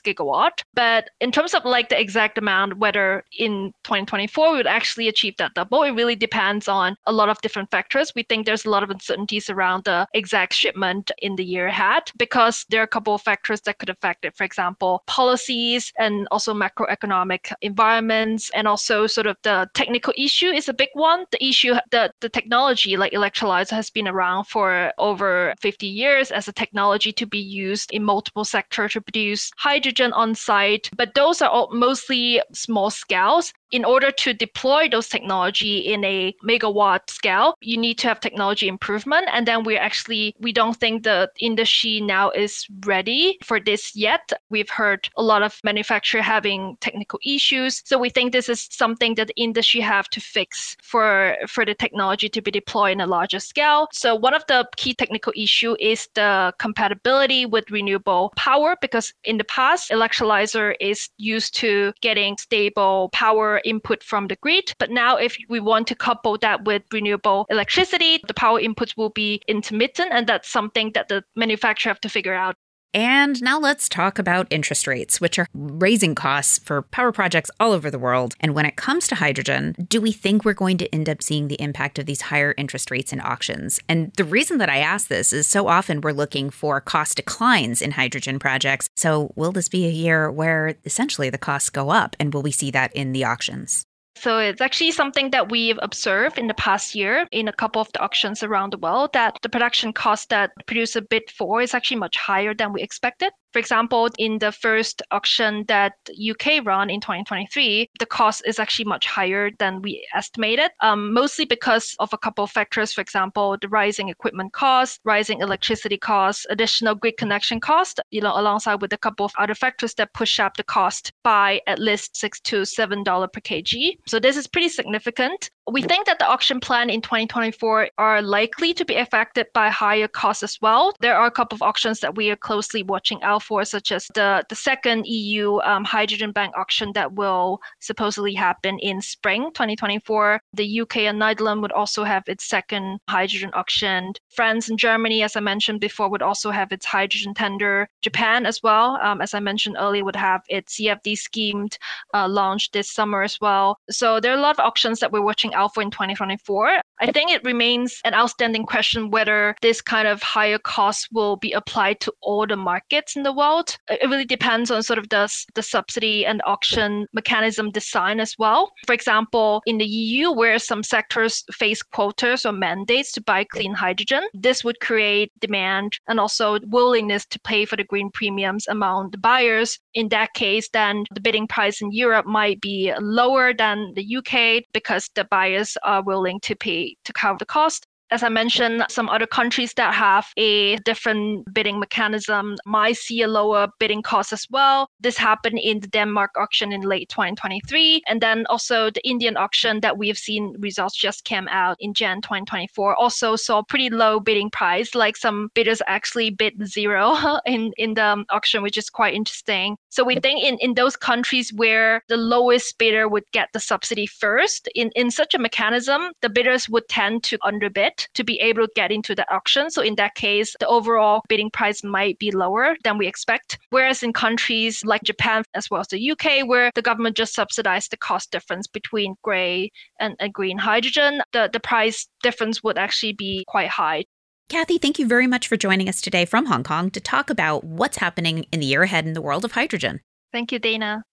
gigawatt. 0.06 0.62
But 0.76 1.10
in 1.20 1.32
terms 1.32 1.56
of 1.56 1.66
like 1.66 1.90
the 1.90 2.00
exact 2.00 2.38
amount, 2.38 2.78
whether 2.78 3.24
in 3.40 3.74
2024 3.84 4.52
we 4.52 4.58
would 4.58 4.68
actually 4.68 5.08
achieve 5.08 5.36
that 5.38 5.56
double, 5.56 5.82
it 5.82 5.92
really 5.92 6.16
depends 6.16 6.68
on 6.68 6.96
a 7.08 7.12
lot 7.12 7.30
of 7.30 7.42
different 7.42 7.72
factors. 7.72 8.12
We 8.16 8.22
think 8.22 8.46
there's 8.46 8.66
a 8.66 8.70
lot 8.70 8.84
of 8.84 8.92
uncertainties 8.92 9.50
around 9.50 9.86
the 9.86 10.06
exact 10.14 10.54
shipment 10.54 11.10
in 11.20 11.36
the 11.38 11.46
year 11.46 11.68
ahead 11.68 12.04
because 12.18 12.66
there 12.70 12.82
are 12.82 12.84
a 12.92 12.96
couple 12.96 13.16
of 13.16 13.22
factors 13.24 13.62
that 13.62 13.80
could 13.80 13.90
affect 13.90 14.26
it. 14.26 14.36
For 14.44 14.46
example, 14.46 15.04
policies 15.08 15.94
and 15.98 16.28
also 16.30 16.54
macroeconomic 16.54 17.54
environments, 17.62 18.52
and 18.54 18.68
also 18.68 19.08
sort 19.08 19.26
of 19.26 19.38
the 19.44 19.70
technical 19.74 20.14
issue 20.18 20.48
is 20.48 20.68
a 20.68 20.74
big 20.74 20.90
one. 20.96 21.24
The 21.32 21.42
issue, 21.42 21.76
the, 21.92 22.12
the 22.20 22.28
technology 22.28 22.98
like 22.98 23.14
electrolyzer 23.14 23.72
has 23.72 23.90
been 23.90 24.06
around 24.06 24.48
for 24.48 24.92
over 24.98 25.54
50 25.62 25.88
years 25.88 26.30
as 26.30 26.50
a 26.50 26.52
technology 26.52 27.14
to 27.14 27.26
be 27.26 27.40
used 27.40 27.94
in 27.94 28.04
multiple 28.04 28.44
sectors 28.44 28.92
to 28.92 29.02
produce 29.02 29.50
hydrogen 29.56 30.12
on 30.12 30.36
site. 30.36 30.90
But 30.94 31.14
those 31.14 31.42
are 31.42 31.50
all 31.50 31.70
mostly 31.72 32.42
small 32.52 32.90
scales 32.90 33.54
in 33.74 33.84
order 33.84 34.12
to 34.12 34.34
deploy 34.34 34.88
those 34.88 35.10
technology 35.10 35.80
in 35.80 36.06
a 36.06 36.34
megawatt 36.46 37.10
scale, 37.10 37.56
you 37.60 37.76
need 37.76 37.98
to 37.98 38.08
have 38.08 38.20
technology 38.20 38.68
improvement. 38.68 39.28
And 39.34 39.48
then 39.48 39.64
we 39.64 39.76
actually 39.76 40.36
we 40.40 40.54
don't 40.54 40.78
think 40.78 41.04
the 41.04 41.30
industry 41.40 42.00
now 42.00 42.30
is 42.30 42.68
ready 42.86 43.40
for 43.44 43.60
this 43.60 43.96
yet. 43.96 44.32
We've 44.52 44.70
heard 44.70 45.10
a 45.18 45.24
lot 45.24 45.42
of 45.42 45.60
manufacturer 45.64 46.22
having 46.22 46.78
technical 46.82 47.20
issues. 47.26 47.82
So 47.84 47.98
we 47.98 48.12
think 48.12 48.32
this 48.32 48.48
is 48.48 48.70
something 48.72 49.16
that 49.16 49.28
the 49.28 49.42
industry 49.42 49.82
have 49.82 50.08
to 50.10 50.22
fix 50.22 50.78
for 50.84 51.36
for 51.48 51.66
the 51.66 51.74
technology 51.74 52.30
to 52.30 52.42
be 52.42 52.52
deployed 52.52 52.94
in 52.94 53.02
a 53.02 53.08
larger 53.08 53.40
scale. 53.40 53.88
So 53.92 54.14
one 54.16 54.36
of 54.36 54.46
the 54.48 54.68
key 54.78 54.94
technical 54.94 55.34
issue 55.36 55.76
is 55.80 56.08
the 56.14 56.54
compatibility 56.60 57.48
with 57.48 57.72
renewable 57.72 58.32
power 58.36 58.78
because 58.82 59.12
in 59.24 59.40
the 59.40 59.44
past 59.46 59.90
electrolyzer 59.90 60.76
is 60.80 61.10
used 61.18 61.56
to 61.56 61.92
getting 62.02 62.38
stable 62.38 63.10
power 63.14 63.62
input 63.64 64.04
from 64.04 64.28
the 64.28 64.36
grid. 64.38 64.74
But 64.80 64.92
now, 64.92 65.18
if 65.18 65.38
we 65.50 65.60
want 65.60 65.88
to 65.88 65.96
couple 65.96 66.38
that 66.40 66.66
with 66.66 66.84
renewable 66.92 67.46
electricity, 67.50 68.20
the 68.28 68.34
power 68.34 68.60
inputs 68.62 68.96
will 68.98 69.10
be 69.10 69.42
intermittent, 69.48 70.12
and 70.12 70.28
that's 70.28 70.50
something 70.50 70.92
that 70.94 71.08
the 71.08 71.24
manufacturer 71.36 71.90
have 71.90 72.02
to 72.02 72.10
figure 72.10 72.34
out. 72.34 72.56
And 72.94 73.42
now 73.42 73.60
let's 73.60 73.90
talk 73.90 74.20
about 74.20 74.46
interest 74.52 74.86
rates, 74.86 75.20
which 75.20 75.40
are 75.40 75.48
raising 75.54 76.14
costs 76.14 76.60
for 76.60 76.84
power 76.84 77.12
projects 77.12 77.50
all 77.60 77.72
over 77.72 77.90
the 77.90 77.98
world. 77.98 78.36
And 78.40 78.54
when 78.54 78.66
it 78.66 78.76
comes 78.76 79.08
to 79.08 79.16
hydrogen, 79.16 79.76
do 79.90 80.00
we 80.00 80.12
think 80.12 80.46
we're 80.46 80.54
going 80.54 80.78
to 80.78 80.94
end 80.94 81.10
up 81.10 81.24
seeing 81.24 81.48
the 81.48 81.60
impact 81.60 81.98
of 81.98 82.06
these 82.06 82.22
higher 82.22 82.54
interest 82.58 82.92
rates 82.92 83.12
in 83.12 83.20
auctions? 83.20 83.80
And 83.90 84.14
the 84.14 84.24
reason 84.24 84.60
that 84.60 84.70
I 84.70 84.78
ask 84.78 85.08
this 85.08 85.34
is 85.34 85.48
so 85.48 85.68
often 85.68 86.02
we're 86.02 86.12
looking 86.12 86.50
for 86.52 86.80
cost 86.80 87.18
declines 87.18 87.82
in 87.82 87.92
hydrogen 87.92 88.38
projects. 88.38 88.88
So 88.96 89.34
will 89.36 89.52
this 89.52 89.70
be 89.70 89.86
a 89.86 89.92
year 89.92 90.32
where 90.32 90.76
essentially 90.86 91.32
the 91.32 91.38
costs 91.38 91.72
go 91.72 91.90
up? 91.90 92.16
And 92.20 92.34
will 92.34 92.44
we 92.44 92.52
see 92.52 92.70
that 92.72 92.96
in 92.96 93.12
the 93.12 93.26
auctions? 93.26 93.86
So 94.16 94.40
it's 94.40 94.62
actually 94.62 94.92
something 94.92 95.32
that 95.32 95.50
we've 95.52 95.80
observed 95.82 96.38
in 96.40 96.48
the 96.48 96.54
past 96.54 96.96
year 96.96 97.28
in 97.32 97.48
a 97.48 97.54
couple 97.54 97.82
of 97.82 97.92
the 97.94 98.02
auctions 98.02 98.44
around 98.44 98.72
the 98.74 98.78
world 98.78 99.14
that 99.14 99.38
the 99.42 99.50
production 99.50 99.94
cost 99.94 100.30
that 100.30 100.52
producer 100.68 101.02
bid 101.02 101.30
for 101.32 101.62
is 101.62 101.74
actually 101.74 101.98
much 101.98 102.18
higher 102.18 102.54
than 102.54 102.74
we 102.74 102.82
expected. 102.82 103.34
For 103.54 103.60
example, 103.60 104.10
in 104.18 104.40
the 104.40 104.52
first 104.52 105.04
auction 105.12 105.64
that 105.68 105.94
UK 106.10 106.66
ran 106.66 106.90
in 106.90 107.00
2023, 107.00 107.90
the 108.00 108.06
cost 108.08 108.42
is 108.48 108.58
actually 108.58 108.86
much 108.86 109.06
higher 109.06 109.52
than 109.60 109.84
we 109.84 110.06
estimated, 110.16 110.72
um, 110.82 111.14
mostly 111.14 111.46
because 111.46 111.96
of 112.00 112.12
a 112.14 112.18
couple 112.18 112.44
of 112.44 112.52
factors. 112.52 112.92
For 112.92 113.02
example, 113.02 113.56
the 113.62 113.70
rising 113.70 114.10
equipment 114.10 114.54
costs, 114.54 115.00
rising 115.04 115.42
electricity 115.42 115.98
costs, 115.98 116.48
additional 116.50 116.96
grid 116.96 117.18
connection 117.18 117.60
cost, 117.60 118.00
you 118.10 118.22
know, 118.22 118.34
alongside 118.36 118.82
with 118.82 118.92
a 118.92 118.98
couple 118.98 119.24
of 119.24 119.34
other 119.38 119.54
factors 119.54 119.94
that 119.96 120.14
push 120.14 120.40
up 120.40 120.58
the 120.58 120.64
cost 120.64 121.12
by 121.24 121.62
at 121.68 121.78
least 121.78 122.18
six 122.18 122.40
to 122.42 122.66
seven 122.66 123.04
dollar 123.04 123.28
per 123.28 123.40
kg. 123.40 123.98
So 124.08 124.20
this 124.20 124.36
is 124.36 124.48
pretty 124.48 124.70
significant. 124.70 125.52
We 125.72 125.82
think 125.82 126.08
that 126.08 126.20
the 126.20 126.28
auction 126.28 126.60
plan 126.60 126.90
in 126.90 127.00
2024 127.00 127.88
are 127.98 128.22
likely 128.22 128.74
to 128.74 128.84
be 128.84 128.96
affected 128.96 129.48
by 129.54 129.70
higher 129.70 130.10
costs 130.10 130.44
as 130.44 130.60
well. 130.62 130.94
There 131.00 131.16
are 131.16 131.26
a 131.26 131.32
couple 131.32 131.56
of 131.56 131.62
auctions 131.62 132.02
that 132.02 132.16
we 132.16 132.30
are 132.32 132.36
closely 132.36 132.84
watching 132.84 133.24
out 133.24 133.44
for, 133.44 133.64
such 133.64 133.94
as 133.94 134.08
the, 134.14 134.44
the 134.50 134.56
second 134.56 135.06
EU 135.06 135.60
um, 135.62 135.86
hydrogen 135.86 136.34
bank 136.34 136.54
auction 136.58 136.92
that 136.96 137.14
will 137.14 137.62
supposedly 137.80 138.34
happen 138.34 138.78
in 138.80 139.02
spring 139.02 139.52
2024. 139.54 140.42
The 140.54 140.82
UK 140.82 140.98
and 140.98 141.20
Netherlands 141.20 141.62
would 141.62 141.72
also 141.72 142.04
have 142.04 142.24
its 142.28 142.44
second 142.44 143.00
hydrogen 143.08 143.52
auction. 143.54 144.12
France 144.36 144.68
and 144.68 144.78
Germany, 144.78 145.24
as 145.24 145.38
I 145.38 145.40
mentioned 145.40 145.80
before, 145.80 146.10
would 146.10 146.22
also 146.22 146.52
have 146.52 146.74
its 146.74 146.86
hydrogen 146.86 147.34
tender. 147.34 147.88
Japan 148.02 148.46
as 148.46 148.62
well, 148.64 149.00
um, 149.02 149.22
as 149.22 149.34
I 149.34 149.40
mentioned 149.40 149.78
earlier, 149.80 150.04
would 150.04 150.18
have 150.18 150.42
its 150.50 150.78
CFD 150.78 151.18
scheme 151.18 151.70
uh, 152.14 152.28
launched 152.28 152.74
this 152.74 152.92
summer 152.92 153.24
as 153.24 153.40
well. 153.40 153.78
So 153.90 154.20
there 154.20 154.34
are 154.34 154.38
a 154.38 154.42
lot 154.42 154.60
of 154.60 154.66
auctions 154.66 155.00
that 155.00 155.14
we're 155.14 155.22
watching 155.22 155.53
Alpha 155.54 155.80
in 155.80 155.92
2024. 155.92 156.82
I 157.04 157.12
think 157.12 157.32
it 157.32 157.44
remains 157.44 158.00
an 158.06 158.14
outstanding 158.14 158.66
question 158.66 159.12
whether 159.12 159.58
this 159.62 159.82
kind 159.82 160.08
of 160.08 160.24
higher 160.24 160.58
cost 160.58 161.10
will 161.12 161.36
be 161.36 161.52
applied 161.52 162.00
to 162.00 162.14
all 162.22 162.48
the 162.48 162.56
markets 162.56 163.18
in 163.18 163.24
the 163.24 163.34
world. 163.34 163.78
It 163.90 164.10
really 164.10 164.24
depends 164.24 164.72
on 164.72 164.84
sort 164.84 165.00
of 165.00 165.10
the, 165.10 165.30
the 165.54 165.64
subsidy 165.64 166.26
and 166.26 166.42
auction 166.46 167.08
mechanism 167.12 167.72
design 167.72 168.22
as 168.22 168.36
well. 168.40 168.72
For 168.88 168.94
example, 168.94 169.62
in 169.66 169.80
the 169.80 169.86
EU, 169.86 170.32
where 170.32 170.58
some 170.60 170.82
sectors 170.82 171.44
face 171.52 171.82
quotas 171.82 172.46
or 172.46 172.54
mandates 172.54 173.12
to 173.14 173.22
buy 173.22 173.44
clean 173.44 173.74
hydrogen, 173.74 174.24
this 174.34 174.64
would 174.64 174.80
create 174.80 175.30
demand 175.42 176.00
and 176.08 176.22
also 176.22 176.58
willingness 176.68 177.26
to 177.26 177.40
pay 177.42 177.66
for 177.66 177.76
the 177.76 177.84
green 177.84 178.12
premiums 178.12 178.66
among 178.70 179.12
the 179.12 179.18
buyers. 179.18 179.78
In 179.94 180.08
that 180.10 180.34
case, 180.36 180.70
then 180.72 181.04
the 181.14 181.20
bidding 181.20 181.48
price 181.50 181.82
in 181.82 181.92
Europe 181.92 182.26
might 182.26 182.62
be 182.62 182.94
lower 183.02 183.54
than 183.54 183.94
the 183.94 184.16
UK 184.16 184.64
because 184.74 185.10
the 185.16 185.26
buyers 185.26 185.76
are 185.84 186.02
willing 186.02 186.40
to 186.40 186.56
pay 186.56 186.93
to 187.06 187.14
cover 187.14 187.38
the 187.38 187.46
cost 187.46 187.88
as 188.14 188.22
I 188.22 188.30
mentioned, 188.30 188.86
some 188.90 189.10
other 189.10 189.26
countries 189.26 189.74
that 189.74 189.92
have 189.96 190.28
a 190.38 190.78
different 190.86 191.52
bidding 191.52 191.80
mechanism 191.80 192.58
might 192.64 192.98
see 192.98 193.24
a 193.24 193.28
lower 193.28 193.68
bidding 193.80 194.04
cost 194.04 194.32
as 194.32 194.46
well. 194.52 194.88
This 195.00 195.18
happened 195.18 195.58
in 195.58 195.80
the 195.80 195.88
Denmark 195.88 196.30
auction 196.38 196.72
in 196.72 196.82
late 196.82 197.10
2023. 197.10 198.04
And 198.08 198.22
then 198.22 198.46
also 198.50 198.92
the 198.92 199.02
Indian 199.04 199.36
auction 199.36 199.82
that 199.82 199.98
we've 199.98 200.18
seen 200.18 200.54
results 200.60 200.96
just 200.96 201.26
came 201.26 201.48
out 201.48 201.76
in 201.80 201.96
Jan 201.96 202.22
2024 202.22 202.96
also 202.96 203.36
saw 203.36 203.64
pretty 203.64 203.90
low 203.90 204.20
bidding 204.20 204.52
price. 204.52 204.94
Like 204.94 205.18
some 205.18 205.50
bidders 205.56 205.82
actually 205.88 206.30
bid 206.30 206.68
zero 206.68 207.16
in, 207.48 207.72
in 207.78 207.96
the 207.96 208.06
um, 208.06 208.26
auction, 208.30 208.62
which 208.62 208.78
is 208.78 208.92
quite 208.92 209.16
interesting. 209.16 209.76
So 209.90 210.04
we 210.04 210.20
think 210.20 210.44
in, 210.44 210.60
in 210.60 210.76
those 210.76 210.96
countries 210.96 211.52
where 211.52 212.04
the 212.10 212.18
lowest 212.18 212.78
bidder 212.78 213.08
would 213.08 213.26
get 213.32 213.50
the 213.54 213.60
subsidy 213.60 214.06
first, 214.06 214.70
in, 214.76 214.92
in 214.96 215.10
such 215.10 215.34
a 215.34 215.40
mechanism, 215.40 216.12
the 216.22 216.30
bidders 216.30 216.70
would 216.70 216.88
tend 216.90 217.24
to 217.24 217.40
underbid 217.44 218.03
to 218.14 218.24
be 218.24 218.40
able 218.40 218.68
to 218.68 218.74
get 218.76 218.92
into 218.92 219.16
the 219.16 219.32
auction. 219.34 219.70
So 219.70 219.82
in 219.82 219.96
that 219.96 220.16
case, 220.16 220.56
the 220.60 220.68
overall 220.68 221.22
bidding 221.28 221.50
price 221.50 221.84
might 221.84 222.20
be 222.20 222.32
lower 222.32 222.76
than 222.84 222.98
we 222.98 223.08
expect. 223.08 223.58
Whereas 223.70 224.04
in 224.04 224.14
countries 224.14 224.84
like 224.86 225.04
Japan 225.04 225.44
as 225.54 225.70
well 225.70 225.82
as 225.82 225.88
the 225.88 226.12
UK, 226.12 226.48
where 226.48 226.72
the 226.76 226.82
government 226.82 227.18
just 227.18 227.34
subsidized 227.34 227.92
the 227.92 227.98
cost 227.98 228.32
difference 228.32 228.68
between 228.68 229.16
gray 229.24 229.72
and, 230.00 230.16
and 230.20 230.34
green 230.34 230.58
hydrogen, 230.58 231.22
the, 231.32 231.50
the 231.52 231.60
price 231.60 232.08
difference 232.22 232.64
would 232.64 232.78
actually 232.78 233.14
be 233.14 233.44
quite 233.48 233.70
high. 233.70 234.06
Kathy, 234.50 234.78
thank 234.78 235.00
you 235.00 235.08
very 235.08 235.26
much 235.26 235.48
for 235.48 235.58
joining 235.58 235.90
us 235.90 236.02
today 236.02 236.26
from 236.26 236.46
Hong 236.46 236.64
Kong 236.64 236.92
to 236.92 237.00
talk 237.00 237.30
about 237.30 237.64
what's 237.64 237.98
happening 237.98 238.46
in 238.52 238.60
the 238.60 238.66
year 238.66 238.84
ahead 238.84 239.06
in 239.06 239.14
the 239.14 239.22
world 239.22 239.46
of 239.46 239.54
hydrogen. 239.54 240.02
Thank 240.32 240.52
you, 240.52 240.60
Dana. 240.60 241.04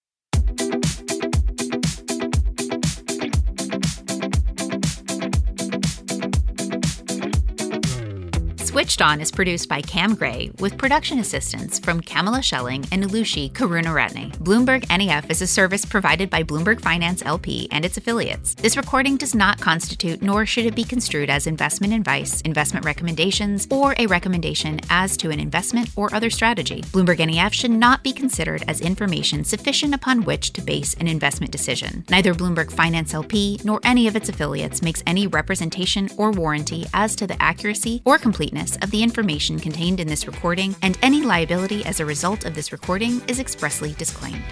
Switched 8.80 9.02
On 9.02 9.20
is 9.20 9.30
produced 9.30 9.68
by 9.68 9.82
Cam 9.82 10.14
Gray 10.14 10.50
with 10.58 10.78
production 10.78 11.18
assistance 11.18 11.78
from 11.78 12.00
Kamala 12.00 12.40
Schelling 12.40 12.82
and 12.90 13.10
Lucy 13.12 13.50
Karunaratne. 13.50 14.34
Bloomberg 14.38 14.88
NEF 14.88 15.30
is 15.30 15.42
a 15.42 15.46
service 15.46 15.84
provided 15.84 16.30
by 16.30 16.42
Bloomberg 16.42 16.80
Finance 16.80 17.22
LP 17.26 17.68
and 17.72 17.84
its 17.84 17.98
affiliates. 17.98 18.54
This 18.54 18.78
recording 18.78 19.18
does 19.18 19.34
not 19.34 19.60
constitute 19.60 20.22
nor 20.22 20.46
should 20.46 20.64
it 20.64 20.74
be 20.74 20.84
construed 20.84 21.28
as 21.28 21.46
investment 21.46 21.92
advice, 21.92 22.40
investment 22.40 22.86
recommendations, 22.86 23.68
or 23.70 23.94
a 23.98 24.06
recommendation 24.06 24.80
as 24.88 25.14
to 25.18 25.28
an 25.28 25.40
investment 25.40 25.90
or 25.94 26.08
other 26.14 26.30
strategy. 26.30 26.80
Bloomberg 26.84 27.18
NEF 27.18 27.52
should 27.52 27.72
not 27.72 28.02
be 28.02 28.14
considered 28.14 28.64
as 28.66 28.80
information 28.80 29.44
sufficient 29.44 29.94
upon 29.94 30.24
which 30.24 30.54
to 30.54 30.62
base 30.62 30.94
an 30.94 31.06
investment 31.06 31.52
decision. 31.52 32.02
Neither 32.08 32.32
Bloomberg 32.32 32.72
Finance 32.72 33.12
LP 33.12 33.60
nor 33.62 33.78
any 33.84 34.08
of 34.08 34.16
its 34.16 34.30
affiliates 34.30 34.80
makes 34.80 35.02
any 35.06 35.26
representation 35.26 36.08
or 36.16 36.30
warranty 36.30 36.86
as 36.94 37.14
to 37.16 37.26
the 37.26 37.40
accuracy 37.42 38.00
or 38.06 38.16
completeness 38.16 38.69
of 38.78 38.90
the 38.90 39.02
information 39.02 39.58
contained 39.58 40.00
in 40.00 40.08
this 40.08 40.26
recording, 40.26 40.74
and 40.82 40.98
any 41.02 41.22
liability 41.22 41.84
as 41.84 42.00
a 42.00 42.06
result 42.06 42.44
of 42.44 42.54
this 42.54 42.72
recording 42.72 43.22
is 43.28 43.38
expressly 43.38 43.92
disclaimed. 43.94 44.42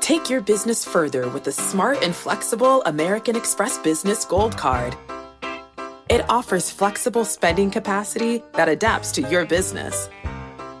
Take 0.00 0.28
your 0.28 0.42
business 0.42 0.84
further 0.84 1.28
with 1.30 1.44
the 1.44 1.52
smart 1.52 2.02
and 2.02 2.14
flexible 2.14 2.82
American 2.84 3.36
Express 3.36 3.78
Business 3.78 4.26
Gold 4.26 4.54
Card. 4.56 4.94
It 6.10 6.28
offers 6.28 6.70
flexible 6.70 7.24
spending 7.24 7.70
capacity 7.70 8.42
that 8.52 8.68
adapts 8.68 9.12
to 9.12 9.22
your 9.30 9.46
business. 9.46 10.10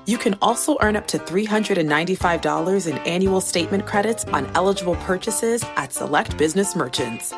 You 0.06 0.18
can 0.18 0.36
also 0.42 0.76
earn 0.80 0.96
up 0.96 1.06
to 1.08 1.18
$395 1.18 2.86
in 2.86 2.98
annual 2.98 3.40
statement 3.40 3.86
credits 3.86 4.24
on 4.26 4.50
eligible 4.54 4.96
purchases 4.96 5.64
at 5.76 5.92
select 5.92 6.36
business 6.36 6.76
merchants. 6.76 7.32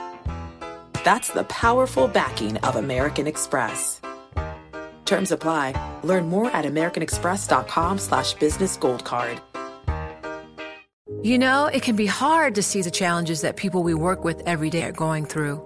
That's 1.05 1.29
the 1.29 1.45
powerful 1.45 2.09
backing 2.09 2.57
of 2.59 2.77
American 2.77 3.27
Express. 3.27 4.01
Terms 5.05 5.31
apply. 5.31 5.75
Learn 6.03 6.29
more 6.29 6.51
at 6.51 6.65
americanexpress.com 6.65 7.99
slash 7.99 8.35
business 8.35 8.77
gold 8.77 9.05
card. 9.05 9.41
You 11.23 11.39
know, 11.39 11.67
it 11.67 11.83
can 11.83 11.97
be 11.97 12.07
hard 12.07 12.57
to 12.57 12.63
see 12.63 12.83
the 12.83 12.91
challenges 12.91 13.41
that 13.41 13.57
people 13.57 13.83
we 13.83 13.95
work 13.95 14.25
with 14.25 14.43
every 14.47 14.71
day 14.71 14.83
are 14.85 14.93
going 14.93 15.25
through. 15.25 15.66